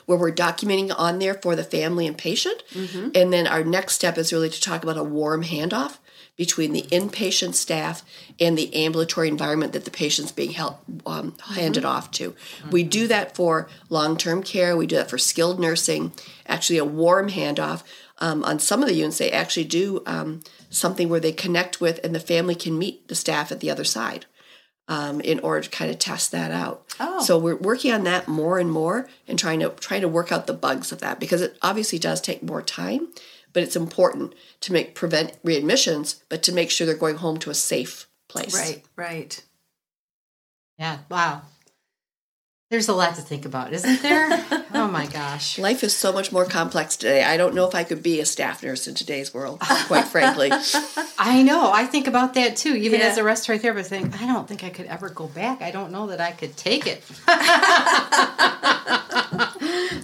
[0.07, 2.63] where we're documenting on there for the family and patient.
[2.73, 3.11] Mm-hmm.
[3.15, 5.99] And then our next step is really to talk about a warm handoff
[6.37, 8.03] between the inpatient staff
[8.41, 11.93] and the ambulatory environment that the patient's being held, um, handed mm-hmm.
[11.93, 12.31] off to.
[12.31, 12.71] Mm-hmm.
[12.71, 16.13] We do that for long term care, we do that for skilled nursing,
[16.47, 17.83] actually, a warm handoff.
[18.19, 21.99] Um, on some of the units, they actually do um, something where they connect with
[22.05, 24.27] and the family can meet the staff at the other side
[24.89, 26.85] um, in order to kind of test that out.
[27.01, 27.23] Oh.
[27.23, 30.47] So we're working on that more and more and trying to trying to work out
[30.47, 33.09] the bugs of that because it obviously does take more time,
[33.53, 37.51] but it's important to make prevent readmissions, but to make sure they're going home to
[37.51, 38.55] a safe place.
[38.55, 39.43] Right, right.
[40.79, 40.99] Yeah.
[41.09, 41.43] Wow.
[42.73, 44.31] There's a lot to think about, isn't there?
[44.75, 45.59] oh my gosh.
[45.59, 47.23] Life is so much more complex today.
[47.23, 50.51] I don't know if I could be a staff nurse in today's world, quite frankly.
[51.19, 51.71] I know.
[51.71, 52.75] I think about that too.
[52.75, 53.09] Even yeah.
[53.09, 55.61] as a respiratory therapist, I think, I don't think I could ever go back.
[55.61, 57.05] I don't know that I could take it.
[57.29, 57.33] a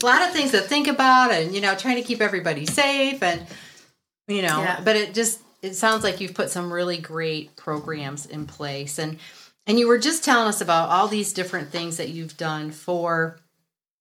[0.04, 3.46] lot of things to think about and, you know, trying to keep everybody safe and,
[4.26, 4.82] you know, yeah.
[4.84, 8.98] but it just, it sounds like you've put some really great programs in place.
[8.98, 9.18] And,
[9.68, 13.38] and you were just telling us about all these different things that you've done for,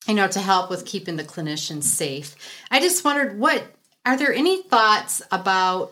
[0.08, 2.36] you know, to help with keeping the clinicians safe.
[2.71, 3.63] I just wondered what
[4.06, 5.91] are there any thoughts about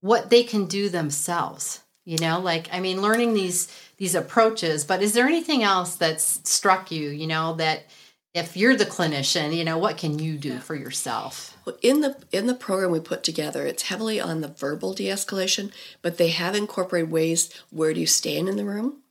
[0.00, 1.82] what they can do themselves?
[2.04, 6.40] You know, like I mean, learning these these approaches, but is there anything else that's
[6.48, 7.86] struck you, you know, that
[8.34, 11.56] if you're the clinician, you know, what can you do for yourself?
[11.64, 15.72] Well, in the in the program we put together, it's heavily on the verbal de-escalation,
[16.00, 19.02] but they have incorporated ways where do you stand in the room?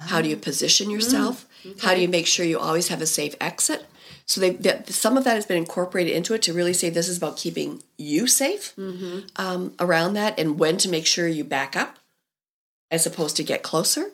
[0.00, 1.46] How do you position mm, yourself?
[1.64, 1.86] Mm, okay.
[1.86, 3.86] How do you make sure you always have a safe exit?
[4.26, 7.08] So they, they, some of that has been incorporated into it to really say this
[7.08, 9.20] is about keeping you safe mm-hmm.
[9.36, 11.98] um, around that, and when to make sure you back up,
[12.90, 14.12] as opposed to get closer.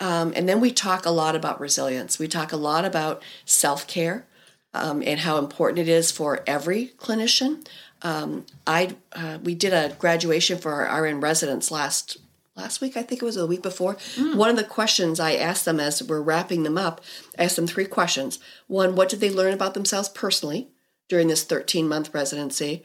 [0.00, 2.18] Um, and then we talk a lot about resilience.
[2.18, 4.26] We talk a lot about self care
[4.74, 7.66] um, and how important it is for every clinician.
[8.02, 12.16] Um, I uh, we did a graduation for our RN residents last
[12.56, 13.94] last week, I think it was the week before.
[14.16, 14.36] Mm.
[14.36, 17.00] One of the questions I asked them as we're wrapping them up,
[17.38, 18.38] I asked them three questions.
[18.66, 20.68] One, what did they learn about themselves personally
[21.08, 22.82] during this 13 month residency?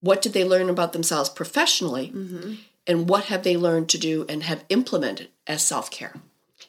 [0.00, 2.08] What did they learn about themselves professionally?
[2.14, 2.54] Mm-hmm.
[2.86, 6.14] And what have they learned to do and have implemented as self care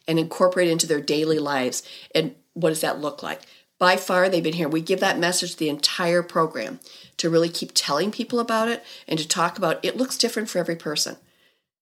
[0.07, 1.83] and incorporate into their daily lives?
[2.13, 3.41] And what does that look like?
[3.79, 4.69] By far, they've been here.
[4.69, 6.79] We give that message the entire program
[7.17, 10.59] to really keep telling people about it and to talk about it looks different for
[10.59, 11.17] every person.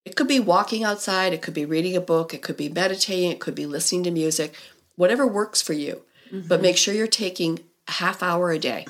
[0.10, 3.30] It could be walking outside, it could be reading a book, it could be meditating,
[3.30, 4.56] it could be listening to music,
[4.96, 6.02] whatever works for you.
[6.32, 6.48] Mm-hmm.
[6.48, 8.88] But make sure you're taking a half hour a day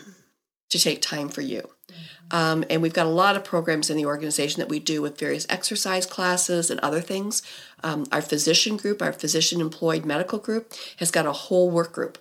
[0.69, 1.69] to take time for you.
[1.91, 2.35] Mm-hmm.
[2.37, 5.19] Um, and we've got a lot of programs in the organization that we do with
[5.19, 7.41] various exercise classes and other things.
[7.83, 12.17] Um, our physician group, our physician employed medical group, has got a whole work group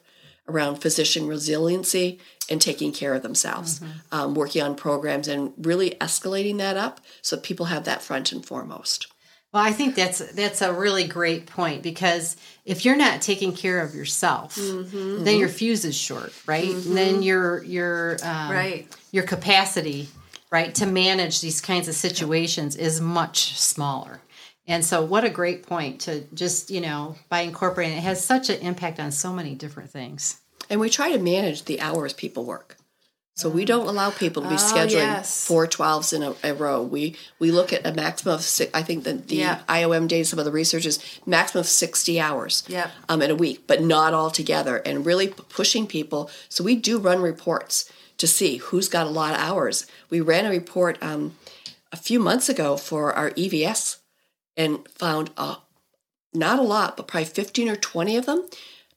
[0.49, 2.19] around physician resiliency
[2.51, 3.91] and taking care of themselves, mm-hmm.
[4.13, 8.45] um, working on programs and really escalating that up so people have that front and
[8.45, 9.07] foremost.
[9.53, 13.81] Well, I think that's that's a really great point because if you're not taking care
[13.81, 15.25] of yourself, mm-hmm.
[15.25, 16.69] then your fuse is short, right?
[16.69, 16.95] Mm-hmm.
[16.95, 20.09] Then your your um, right your capacity,
[20.51, 24.21] right, to manage these kinds of situations is much smaller.
[24.69, 28.51] And so, what a great point to just, you know, by incorporating it has such
[28.51, 30.41] an impact on so many different things.
[30.69, 32.77] And we try to manage the hours people work.
[33.35, 35.47] So we don't allow people to be oh, scheduling yes.
[35.47, 36.83] four twelves in a, a, row.
[36.83, 38.69] We we look at a maximum of six.
[38.75, 39.61] I think that the yeah.
[39.69, 42.91] IOM data, some of the research is maximum of sixty hours yeah.
[43.09, 44.79] um, in a week, but not all together.
[44.79, 46.31] And really pushing people.
[46.49, 49.87] So we do run reports to see who's got a lot of hours.
[50.11, 51.37] We ran a report um,
[51.93, 53.99] a few months ago for our EVS
[54.59, 55.57] and found uh,
[56.35, 58.47] not a lot, but probably 15 or 20 of them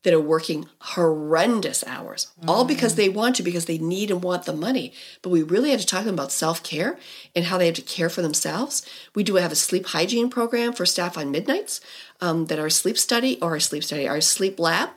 [0.04, 4.46] that are working horrendous hours, all because they want to, because they need and want
[4.46, 4.92] the money.
[5.22, 6.98] But we really had to talk to them about self care
[7.36, 8.84] and how they have to care for themselves.
[9.14, 11.82] We do have a sleep hygiene program for staff on midnights
[12.20, 14.90] um, that our sleep study or our sleep study, our sleep lab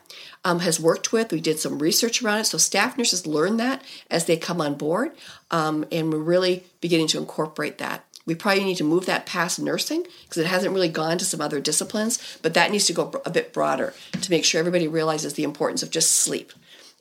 [0.42, 1.32] um, has worked with.
[1.32, 2.46] We did some research around it.
[2.46, 5.12] So staff nurses learn that as they come on board.
[5.50, 8.06] Um, and we're really beginning to incorporate that.
[8.26, 11.40] We probably need to move that past nursing because it hasn't really gone to some
[11.40, 15.34] other disciplines, but that needs to go a bit broader to make sure everybody realizes
[15.34, 16.52] the importance of just sleep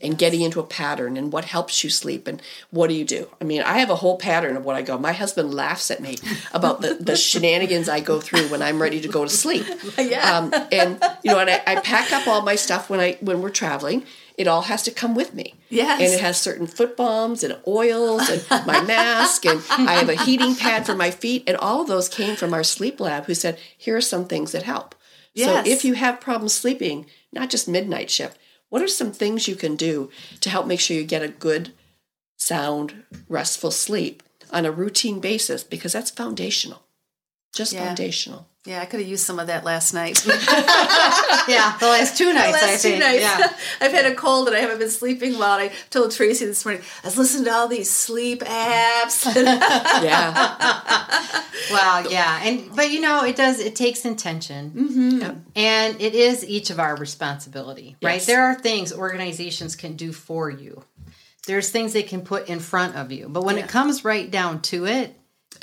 [0.04, 3.30] and getting into a pattern and what helps you sleep and what do you do.
[3.40, 4.98] I mean, I have a whole pattern of what I go.
[4.98, 6.18] My husband laughs at me
[6.54, 9.66] about the, the shenanigans I go through when I'm ready to go to sleep.
[9.98, 10.38] Yeah.
[10.38, 13.42] Um, and you know, and I, I pack up all my stuff when I when
[13.42, 14.04] we're traveling.
[14.38, 15.54] It all has to come with me.
[15.70, 16.02] Yes.
[16.02, 20.24] And it has certain foot balms and oils and my mask and I have a
[20.24, 23.34] heating pad for my feet and all of those came from our sleep lab who
[23.36, 24.96] said, here are some things that help.
[25.36, 25.66] Yes.
[25.66, 28.38] So if you have problems sleeping, not just midnight shift,
[28.70, 30.10] what are some things you can do
[30.42, 31.74] to help make sure you get a good,
[32.38, 35.64] sound, restful sleep on a routine basis?
[35.64, 36.84] Because that's foundational.
[37.54, 37.86] Just Yeah.
[37.86, 38.48] foundational.
[38.66, 40.26] Yeah, I could have used some of that last night.
[41.46, 42.96] Yeah, the last two nights, last I think.
[42.96, 43.22] two nights.
[43.22, 43.54] Yeah.
[43.82, 45.60] I've had a cold and I haven't been sleeping well.
[45.60, 49.26] And I told Tracy this morning, I was listening to all these sleep apps.
[50.04, 51.44] Yeah.
[51.72, 53.60] Well, yeah, and but you know, it does.
[53.60, 55.20] It takes intention, mm-hmm.
[55.22, 55.36] Yep.
[55.56, 58.14] and it is each of our responsibility, right?
[58.16, 58.26] Yes.
[58.26, 60.84] There are things organizations can do for you.
[61.48, 63.64] There's things they can put in front of you, but when Yeah.
[63.66, 65.16] it comes right down to it,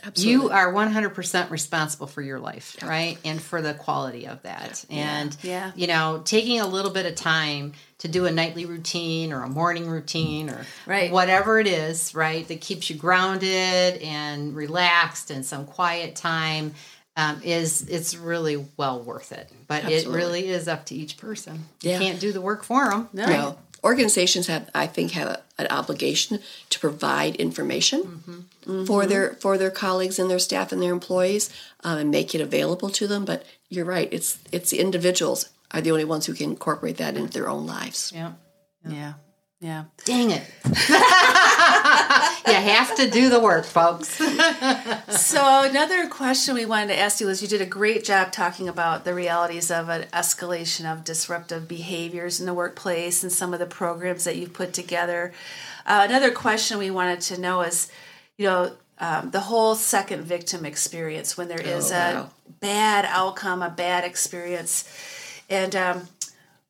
[0.05, 0.33] Absolutely.
[0.33, 3.19] you are 100% responsible for your life, right?
[3.25, 4.85] And for the quality of that.
[4.91, 5.73] And, Yeah.
[5.77, 9.49] you know, taking a little bit of time to do a nightly routine or a
[9.49, 11.11] morning routine or Right.
[11.11, 16.75] whatever it is, right, that keeps you grounded and relaxed and some quiet time.
[17.17, 21.67] Um, is it's really well worth it, but it really is up to each person.
[21.83, 21.95] Yeah.
[21.99, 23.09] You can't do the work for them.
[23.13, 23.27] No.
[23.27, 23.59] No.
[23.83, 28.47] Organizations have, I think, have a, an obligation to provide information
[28.87, 31.51] for their for their colleagues and their staff and their employees,
[31.83, 33.25] um, and make it available to them.
[33.25, 37.17] But you're right; it's it's the individuals are the only ones who can incorporate that
[37.17, 38.13] into their own lives.
[38.15, 38.33] Yeah.
[38.87, 39.15] yeah.
[39.61, 39.85] Yeah.
[40.05, 40.43] Dang it.
[42.47, 44.21] you have to do the work, folks.
[45.11, 48.69] So another question we wanted to ask you was you did a great job talking
[48.69, 53.61] about the realities of an escalation of disruptive behaviors in the workplace and some of
[53.61, 55.33] the programs that you've put together.
[55.87, 57.91] Uh, another question we wanted to know is,
[58.39, 62.31] you know, um, the whole second victim experience when there is Oh, a wow.
[62.61, 64.89] bad outcome, a bad experience,
[65.49, 66.09] and um,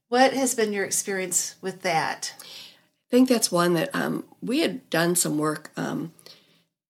[0.09, 2.35] what has been your experience with that?
[3.11, 6.13] I think that's one that um, we had done some work um,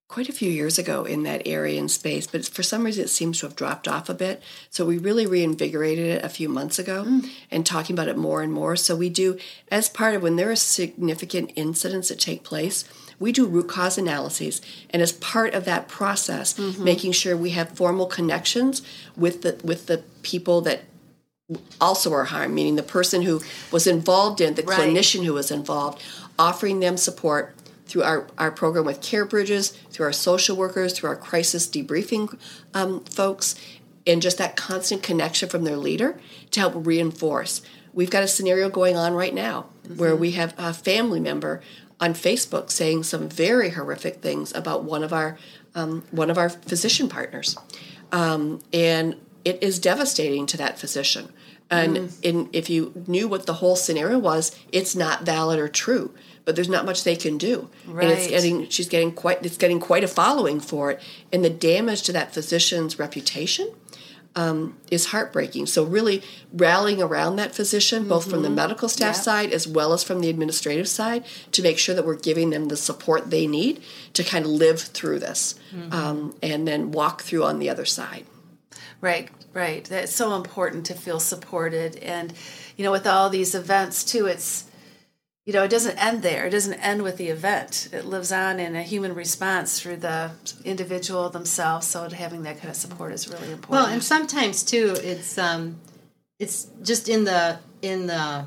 [0.07, 3.09] quite a few years ago in that area and space, but for some reason it
[3.09, 4.43] seems to have dropped off a bit.
[4.69, 7.05] So we really reinvigorated it a few months ago
[7.51, 8.77] and talking about it more and more.
[8.77, 9.39] So we do,
[9.71, 12.85] as part of when there are significant incidents that take place,
[13.21, 14.61] we do root cause analyses,
[14.91, 18.81] and as part of that process, making sure we have formal connections
[19.15, 20.85] with the with the people that
[21.81, 23.41] also are harmed, meaning the person who
[23.71, 24.79] was involved in, the Right.
[24.79, 26.03] clinician who was involved,
[26.39, 27.55] offering them support
[27.87, 32.39] through our, our program with Care Bridges, through our social workers, through our crisis debriefing
[32.73, 33.57] um, folks,
[34.07, 36.19] and just that constant connection from their leader
[36.53, 37.63] to help reinforce.
[37.93, 41.61] We've got a scenario going on right now where we have a family member
[41.99, 45.37] on Facebook saying some very horrific things about one of our
[45.75, 47.57] um, one of our physician partners
[48.13, 51.33] um, and it is devastating to that physician.
[51.71, 56.13] And in, if you knew what the whole scenario was, it's not valid or true.
[56.45, 58.09] But there's not much they can do, right.
[58.09, 61.01] and it's getting she's getting quite it's getting quite a following for it,
[61.33, 63.71] and the damage to that physician's reputation
[64.35, 65.67] um, is heartbreaking.
[65.67, 69.23] So really rallying around that physician, both from the medical staff Yeah.
[69.23, 72.69] side as well as from the administrative side, to make sure that we're giving them
[72.69, 73.81] the support they need
[74.15, 75.57] to kind of live through this,
[75.91, 78.25] um, and then walk through on the other side.
[79.01, 79.85] Right, right.
[79.85, 81.97] That's so important to feel supported.
[81.97, 82.33] And,
[82.77, 84.65] you know, with all these events too, it's,
[85.47, 86.47] you know, it doesn't end there.
[86.47, 87.89] It doesn't end with the event.
[87.93, 90.33] It lives on in a human response through the
[90.65, 91.87] individual themselves.
[91.87, 93.71] So having that kind of support is really important.
[93.71, 95.81] Well, and sometimes too, it's um,
[96.39, 98.45] it's just in the in the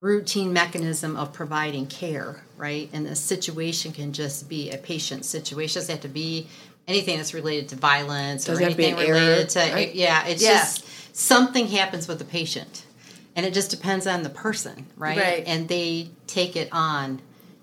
[0.00, 2.88] routine mechanism of providing care, right?
[2.92, 5.78] And the situation can just be a patient situation.
[5.78, 6.46] It doesn't have to be
[6.88, 9.94] anything that's related to violence or to be anything an error, related to right?
[9.94, 10.26] yeah.
[10.26, 10.58] It's Yeah.
[10.58, 10.84] just
[11.16, 12.84] something happens with the patient,
[13.34, 15.18] and it just depends on the person, right?
[15.18, 15.44] Right.
[15.46, 17.20] And they take it on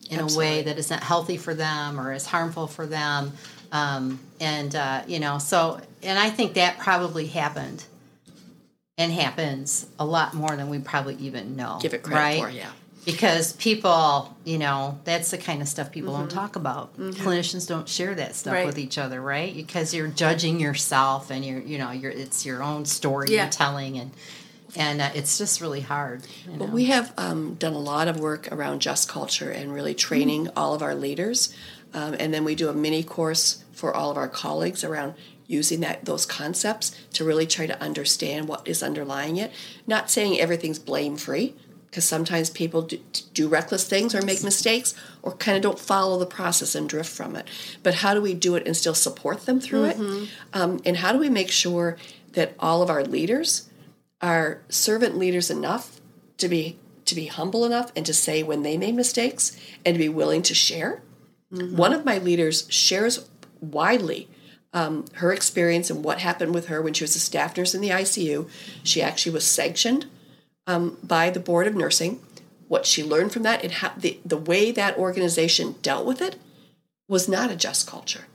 [0.09, 3.33] in a way that is not healthy for them or is harmful for them.
[3.71, 7.83] Um, and uh, you know, so and I think that probably happened
[8.97, 11.79] and happens a lot more than we probably even know.
[11.81, 12.41] Give it credit right?
[12.41, 12.69] for, yeah.
[13.05, 16.37] Because people, you know, that's the kind of stuff people don't Mm-hmm.
[16.37, 16.95] talk about.
[16.97, 18.65] Clinicians don't share that stuff Right.
[18.65, 19.53] with each other, right?
[19.53, 23.43] Because you're judging yourself, and you're, you know, you're it's your own story Yeah.
[23.43, 24.11] you're telling, and
[24.75, 26.23] and uh, it's just really hard.
[26.45, 26.57] You know?
[26.65, 30.49] Well, we have um, done a lot of work around just culture and really training
[30.55, 31.53] all of our leaders,
[31.93, 35.13] um, and then we do a mini course for all of our colleagues around
[35.45, 39.51] using that those concepts to really try to understand what is underlying it.
[39.85, 41.53] Not saying everything's blame free,
[41.93, 42.97] because sometimes people do,
[43.35, 47.11] do reckless things or make mistakes or kind of don't follow the process and drift
[47.11, 47.47] from it.
[47.83, 49.97] But how do we do it and still support them through it?
[50.53, 51.97] Um, and how do we make sure
[52.31, 53.69] that all of our leaders
[54.21, 56.01] are servant leaders enough
[56.37, 59.99] to be to be humble enough and to say when they made mistakes and to
[59.99, 61.03] be willing to share.
[61.75, 63.29] One of my leaders shares
[63.61, 64.29] widely
[64.73, 67.81] um, her experience and what happened with her when she was a staff nurse in
[67.81, 68.49] the ICU.
[68.83, 70.07] She actually was sanctioned
[70.67, 72.19] um, by the board of nursing.
[72.67, 76.37] What she learned from that and how the, the way that organization dealt with it
[77.07, 78.25] was not a just culture.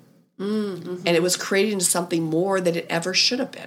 [1.05, 3.67] And it was created into something more than it ever should have been.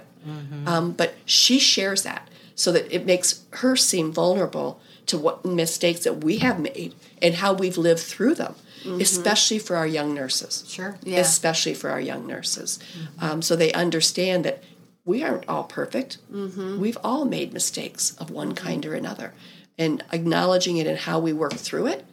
[0.66, 6.04] Um, but she shares that so that it makes her seem vulnerable to what mistakes
[6.04, 8.54] that we have made and how we've lived through them,
[8.84, 10.64] especially for our young nurses.
[10.68, 10.96] Sure.
[11.02, 11.18] Yeah.
[11.18, 12.78] Especially for our young nurses.
[13.20, 14.62] Um, so they understand that
[15.04, 16.18] we aren't all perfect.
[16.32, 16.80] Mm-hmm.
[16.80, 19.34] We've all made mistakes of one kind or another.
[19.78, 22.04] And acknowledging it and how we work through it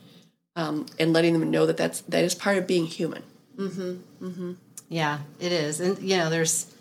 [0.55, 3.23] um, and letting them know that that's, that is part of being human.
[3.57, 4.25] Mm-hmm.
[4.25, 4.53] Mm-hmm.
[4.87, 5.79] Yeah, it is.
[5.79, 6.73] And you know, there's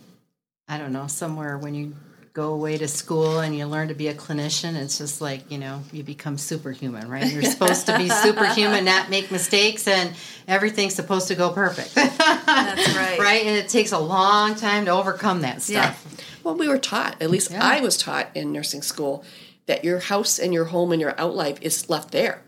[0.69, 1.97] I don't know, somewhere when you
[2.33, 5.59] go away to school and you learn to be a clinician, it's just like, you
[5.59, 7.33] know, you become superhuman, right?
[7.33, 10.13] You're supposed to be superhuman, not make mistakes and
[10.47, 11.95] everything's supposed to go perfect.
[11.95, 12.17] That's
[12.97, 13.19] right.
[13.19, 13.47] right?
[13.47, 16.05] And it takes a long time to overcome that stuff.
[16.45, 17.65] Well, we were taught, at least Yeah.
[17.65, 19.25] I was taught in nursing school,
[19.67, 22.43] that your house and your home and your outlife is left there.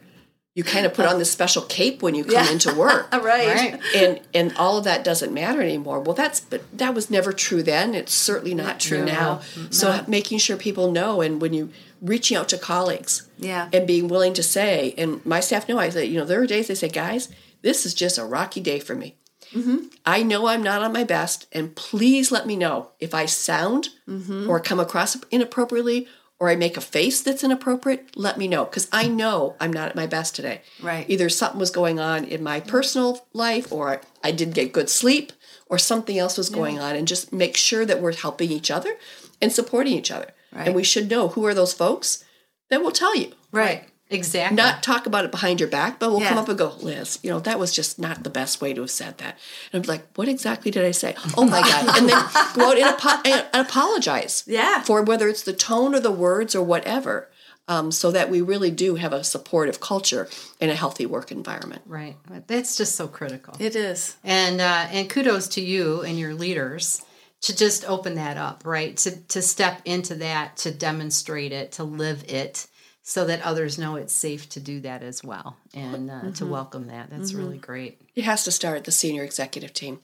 [0.54, 2.50] You kind of put on this special cape when you come Yeah.
[2.50, 3.08] into work.
[3.12, 3.46] All right.
[3.46, 3.80] Right.
[3.94, 6.00] and and all of that doesn't matter anymore.
[6.00, 7.94] Well, that's but that was never true then.
[7.94, 9.04] It's certainly not true No.
[9.04, 9.40] now.
[9.70, 11.70] So making sure people know, and when you
[12.02, 13.68] reaching out to colleagues, Yeah.
[13.72, 16.46] and being willing to say, and my staff know, I say, you know, there are
[16.46, 17.28] days they say, guys,
[17.62, 19.16] this is just a rocky day for me.
[19.54, 19.78] Mm-hmm.
[20.06, 23.88] I know I'm not on my best, and please let me know if I sound
[24.08, 24.48] mm-hmm.
[24.48, 26.06] or come across inappropriately
[26.40, 28.16] or I make a face that's inappropriate.
[28.16, 30.62] Let me know because I know I'm not at my best today.
[30.82, 31.08] Right.
[31.08, 35.32] Either something was going on in my personal life, or I didn't get good sleep,
[35.66, 38.94] or something else was going on, and just make sure that we're helping each other
[39.40, 40.32] and supporting each other.
[40.50, 40.66] Right.
[40.66, 42.24] And we should know who are those folks
[42.70, 43.89] that will tell you Right.
[44.10, 44.56] Exactly.
[44.56, 47.30] not talk about it behind your back, but we'll come up and go, Liz, you
[47.30, 49.38] know, that was just not the best way to have said that.
[49.72, 51.14] And I'm like, what exactly did I say?
[51.36, 51.98] Oh my God.
[51.98, 52.18] And then
[52.54, 54.42] go out and, apo- and apologize.
[54.46, 54.82] Yeah.
[54.82, 57.28] For whether it's the tone or the words or whatever,
[57.68, 60.28] um, so that we really do have a supportive culture
[60.60, 61.82] and a healthy work environment.
[61.86, 62.16] right.
[62.48, 63.54] That's just so critical.
[63.60, 64.16] It is.
[64.24, 67.00] and uh, and kudos to you and your leaders
[67.42, 71.84] to just open that up right to to step into that to demonstrate it to
[71.84, 72.66] live it
[73.10, 76.86] so that others know it's safe to do that as well and uh, to welcome
[76.86, 77.10] that.
[77.10, 78.00] That's really great.
[78.14, 79.98] It has to start at the senior executive team,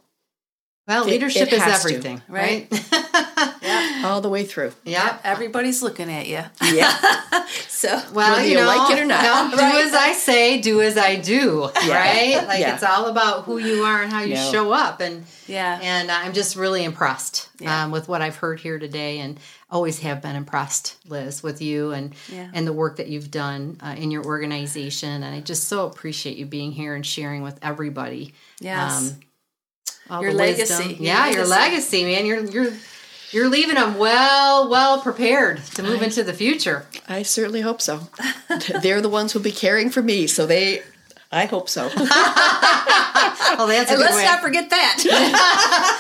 [0.87, 2.69] well It- leadership it is has to, everything right?
[2.71, 4.73] right all the way through.
[4.85, 6.43] yeah Everybody's looking at you.
[6.63, 6.93] Yeah.
[7.69, 9.51] So well, Whether you, you know, like it or not.
[9.51, 12.43] no, do as I say, do as I do, right?
[12.49, 12.75] Like Yeah.
[12.75, 14.51] it's all about who you are and how you No.
[14.51, 15.79] show up, and Yeah.
[15.83, 17.85] and I'm just really impressed Yeah.
[17.85, 19.39] um, with what I've heard here today, and
[19.71, 22.49] always have been impressed, Liz, with you and Yeah.
[22.55, 26.39] and the work that you've done uh, in your organization, and I just so appreciate
[26.39, 28.33] you being here and sharing with everybody.
[28.59, 29.13] Yes.
[30.11, 30.79] All Your the wisdom.
[30.79, 30.95] legacy.
[30.95, 32.05] Your yeah, your legacy.
[32.05, 32.27] legacy, man.
[32.27, 32.73] You're you're
[33.31, 36.87] you're leaving them well well prepared to move into the future.
[37.09, 38.09] I certainly hope so.
[38.83, 40.83] They're the ones who'll be caring for me, so they,
[41.31, 41.91] I hope so.
[43.59, 44.25] Oh, that's and let's way.
[44.25, 44.97] not forget that.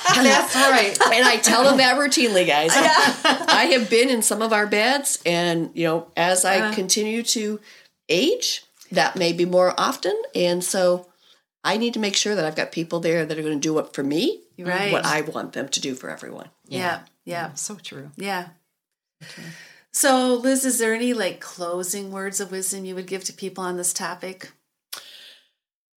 [0.17, 0.99] That's right.
[1.15, 2.71] and I tell them that routinely, guys.
[2.75, 6.75] I have been in some of our beds, and you know, as I uh-huh.
[6.75, 7.61] continue to
[8.09, 11.07] age, that may be more often, and so
[11.67, 13.79] I need to make sure that I've got people there that are going to do
[13.79, 14.93] it for me, Right.
[14.93, 16.49] what I want them to do for everyone.
[16.69, 17.01] yeah.
[17.25, 17.55] Yeah.
[17.55, 18.11] So true.
[18.17, 18.49] Yeah.
[19.93, 23.64] So, Liz, is there any like closing words of wisdom you would give to people
[23.64, 24.51] on this topic?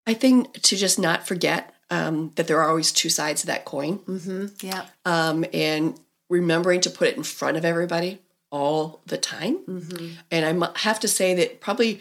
[0.06, 3.64] I think to just not forget um, that there are always two sides of that
[3.64, 4.46] coin, Mm-hmm.
[4.66, 4.86] Yeah.
[5.04, 5.98] um, and
[6.30, 9.58] remembering to put it in front of everybody all the time.
[9.66, 10.08] Mm-hmm.
[10.30, 12.00] And I have to say that probably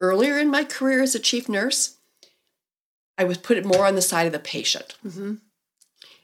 [0.00, 1.96] earlier in my career as a chief nurse,
[3.18, 4.96] I was put it more on the side of the patient.
[5.06, 5.34] Mm-hmm.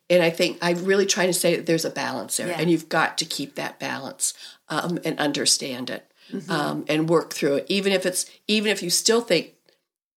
[0.09, 2.57] And I think I'm really trying to say that there's a balance there, Yeah.
[2.59, 4.35] and you've got to keep that balance
[4.69, 6.51] um, and understand it Mm-hmm.
[6.53, 7.67] um, and work through it.
[7.69, 9.55] Even if it's even if you still think,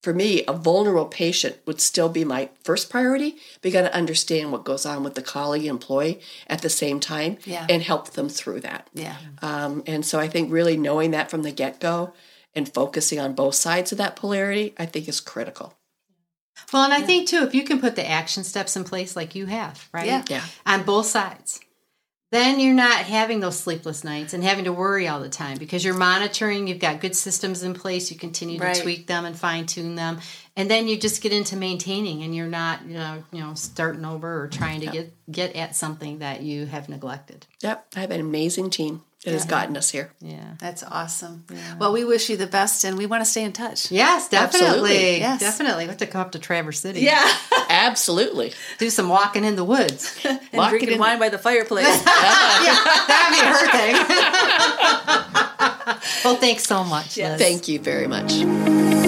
[0.03, 3.37] for me, a vulnerable patient would still be my first priority.
[3.61, 6.99] But you got to understand what goes on with the colleague employee at the same
[6.99, 7.65] time, Yeah.
[7.67, 8.89] and help them through that.
[8.93, 9.15] Yeah.
[9.41, 12.13] Um, and so I think really knowing that from the get go
[12.53, 15.73] and focusing on both sides of that polarity, I think is critical.
[16.71, 19.35] Well, and I think too, if you can put the action steps in place like
[19.35, 20.05] you have, right?
[20.07, 20.23] Yeah.
[20.29, 20.43] Yeah.
[20.65, 21.59] On both sides,
[22.31, 25.85] then you're not having those sleepless nights and having to worry all the time because
[25.85, 28.81] you're monitoring, you've got good systems in place, you continue to Right.
[28.81, 30.19] tweak them and fine tune them.
[30.55, 34.05] And then you just get into maintaining and you're not, you know, you know, starting
[34.05, 37.47] over or trying to get get at something that you have neglected.
[37.61, 40.11] Yep, I have an amazing team that has gotten us here.
[40.19, 40.55] Yeah.
[40.59, 41.45] That's awesome.
[41.79, 43.89] Well, we wish you the best and we want to stay in touch.
[43.89, 44.67] Yes, definitely.
[44.67, 45.17] Absolutely.
[45.19, 45.39] Yes.
[45.39, 45.85] Definitely.
[45.85, 47.01] We have to come up to Traverse City.
[47.01, 47.25] Yeah.
[47.69, 48.53] Absolutely.
[48.79, 50.19] Do some walking in the woods.
[50.25, 50.99] and Walk it drinking in.
[50.99, 51.87] wine by the fireplace.
[52.05, 52.75] yeah,
[53.07, 53.95] that'd be her thing.
[56.25, 57.17] well, thanks so much.
[57.17, 57.39] Liz.
[57.39, 59.02] Thank you very much.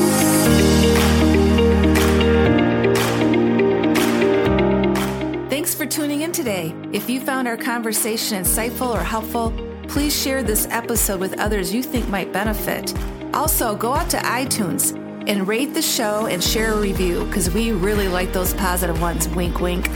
[5.85, 6.73] For tuning in today.
[6.93, 9.53] If you found our conversation insightful or helpful,
[9.87, 12.91] please share this episode with others you think might benefit.
[13.35, 14.97] Also, go out to iTunes
[15.29, 19.29] and rate the show and share a review because we really like those positive ones.
[19.29, 19.87] Wink, wink.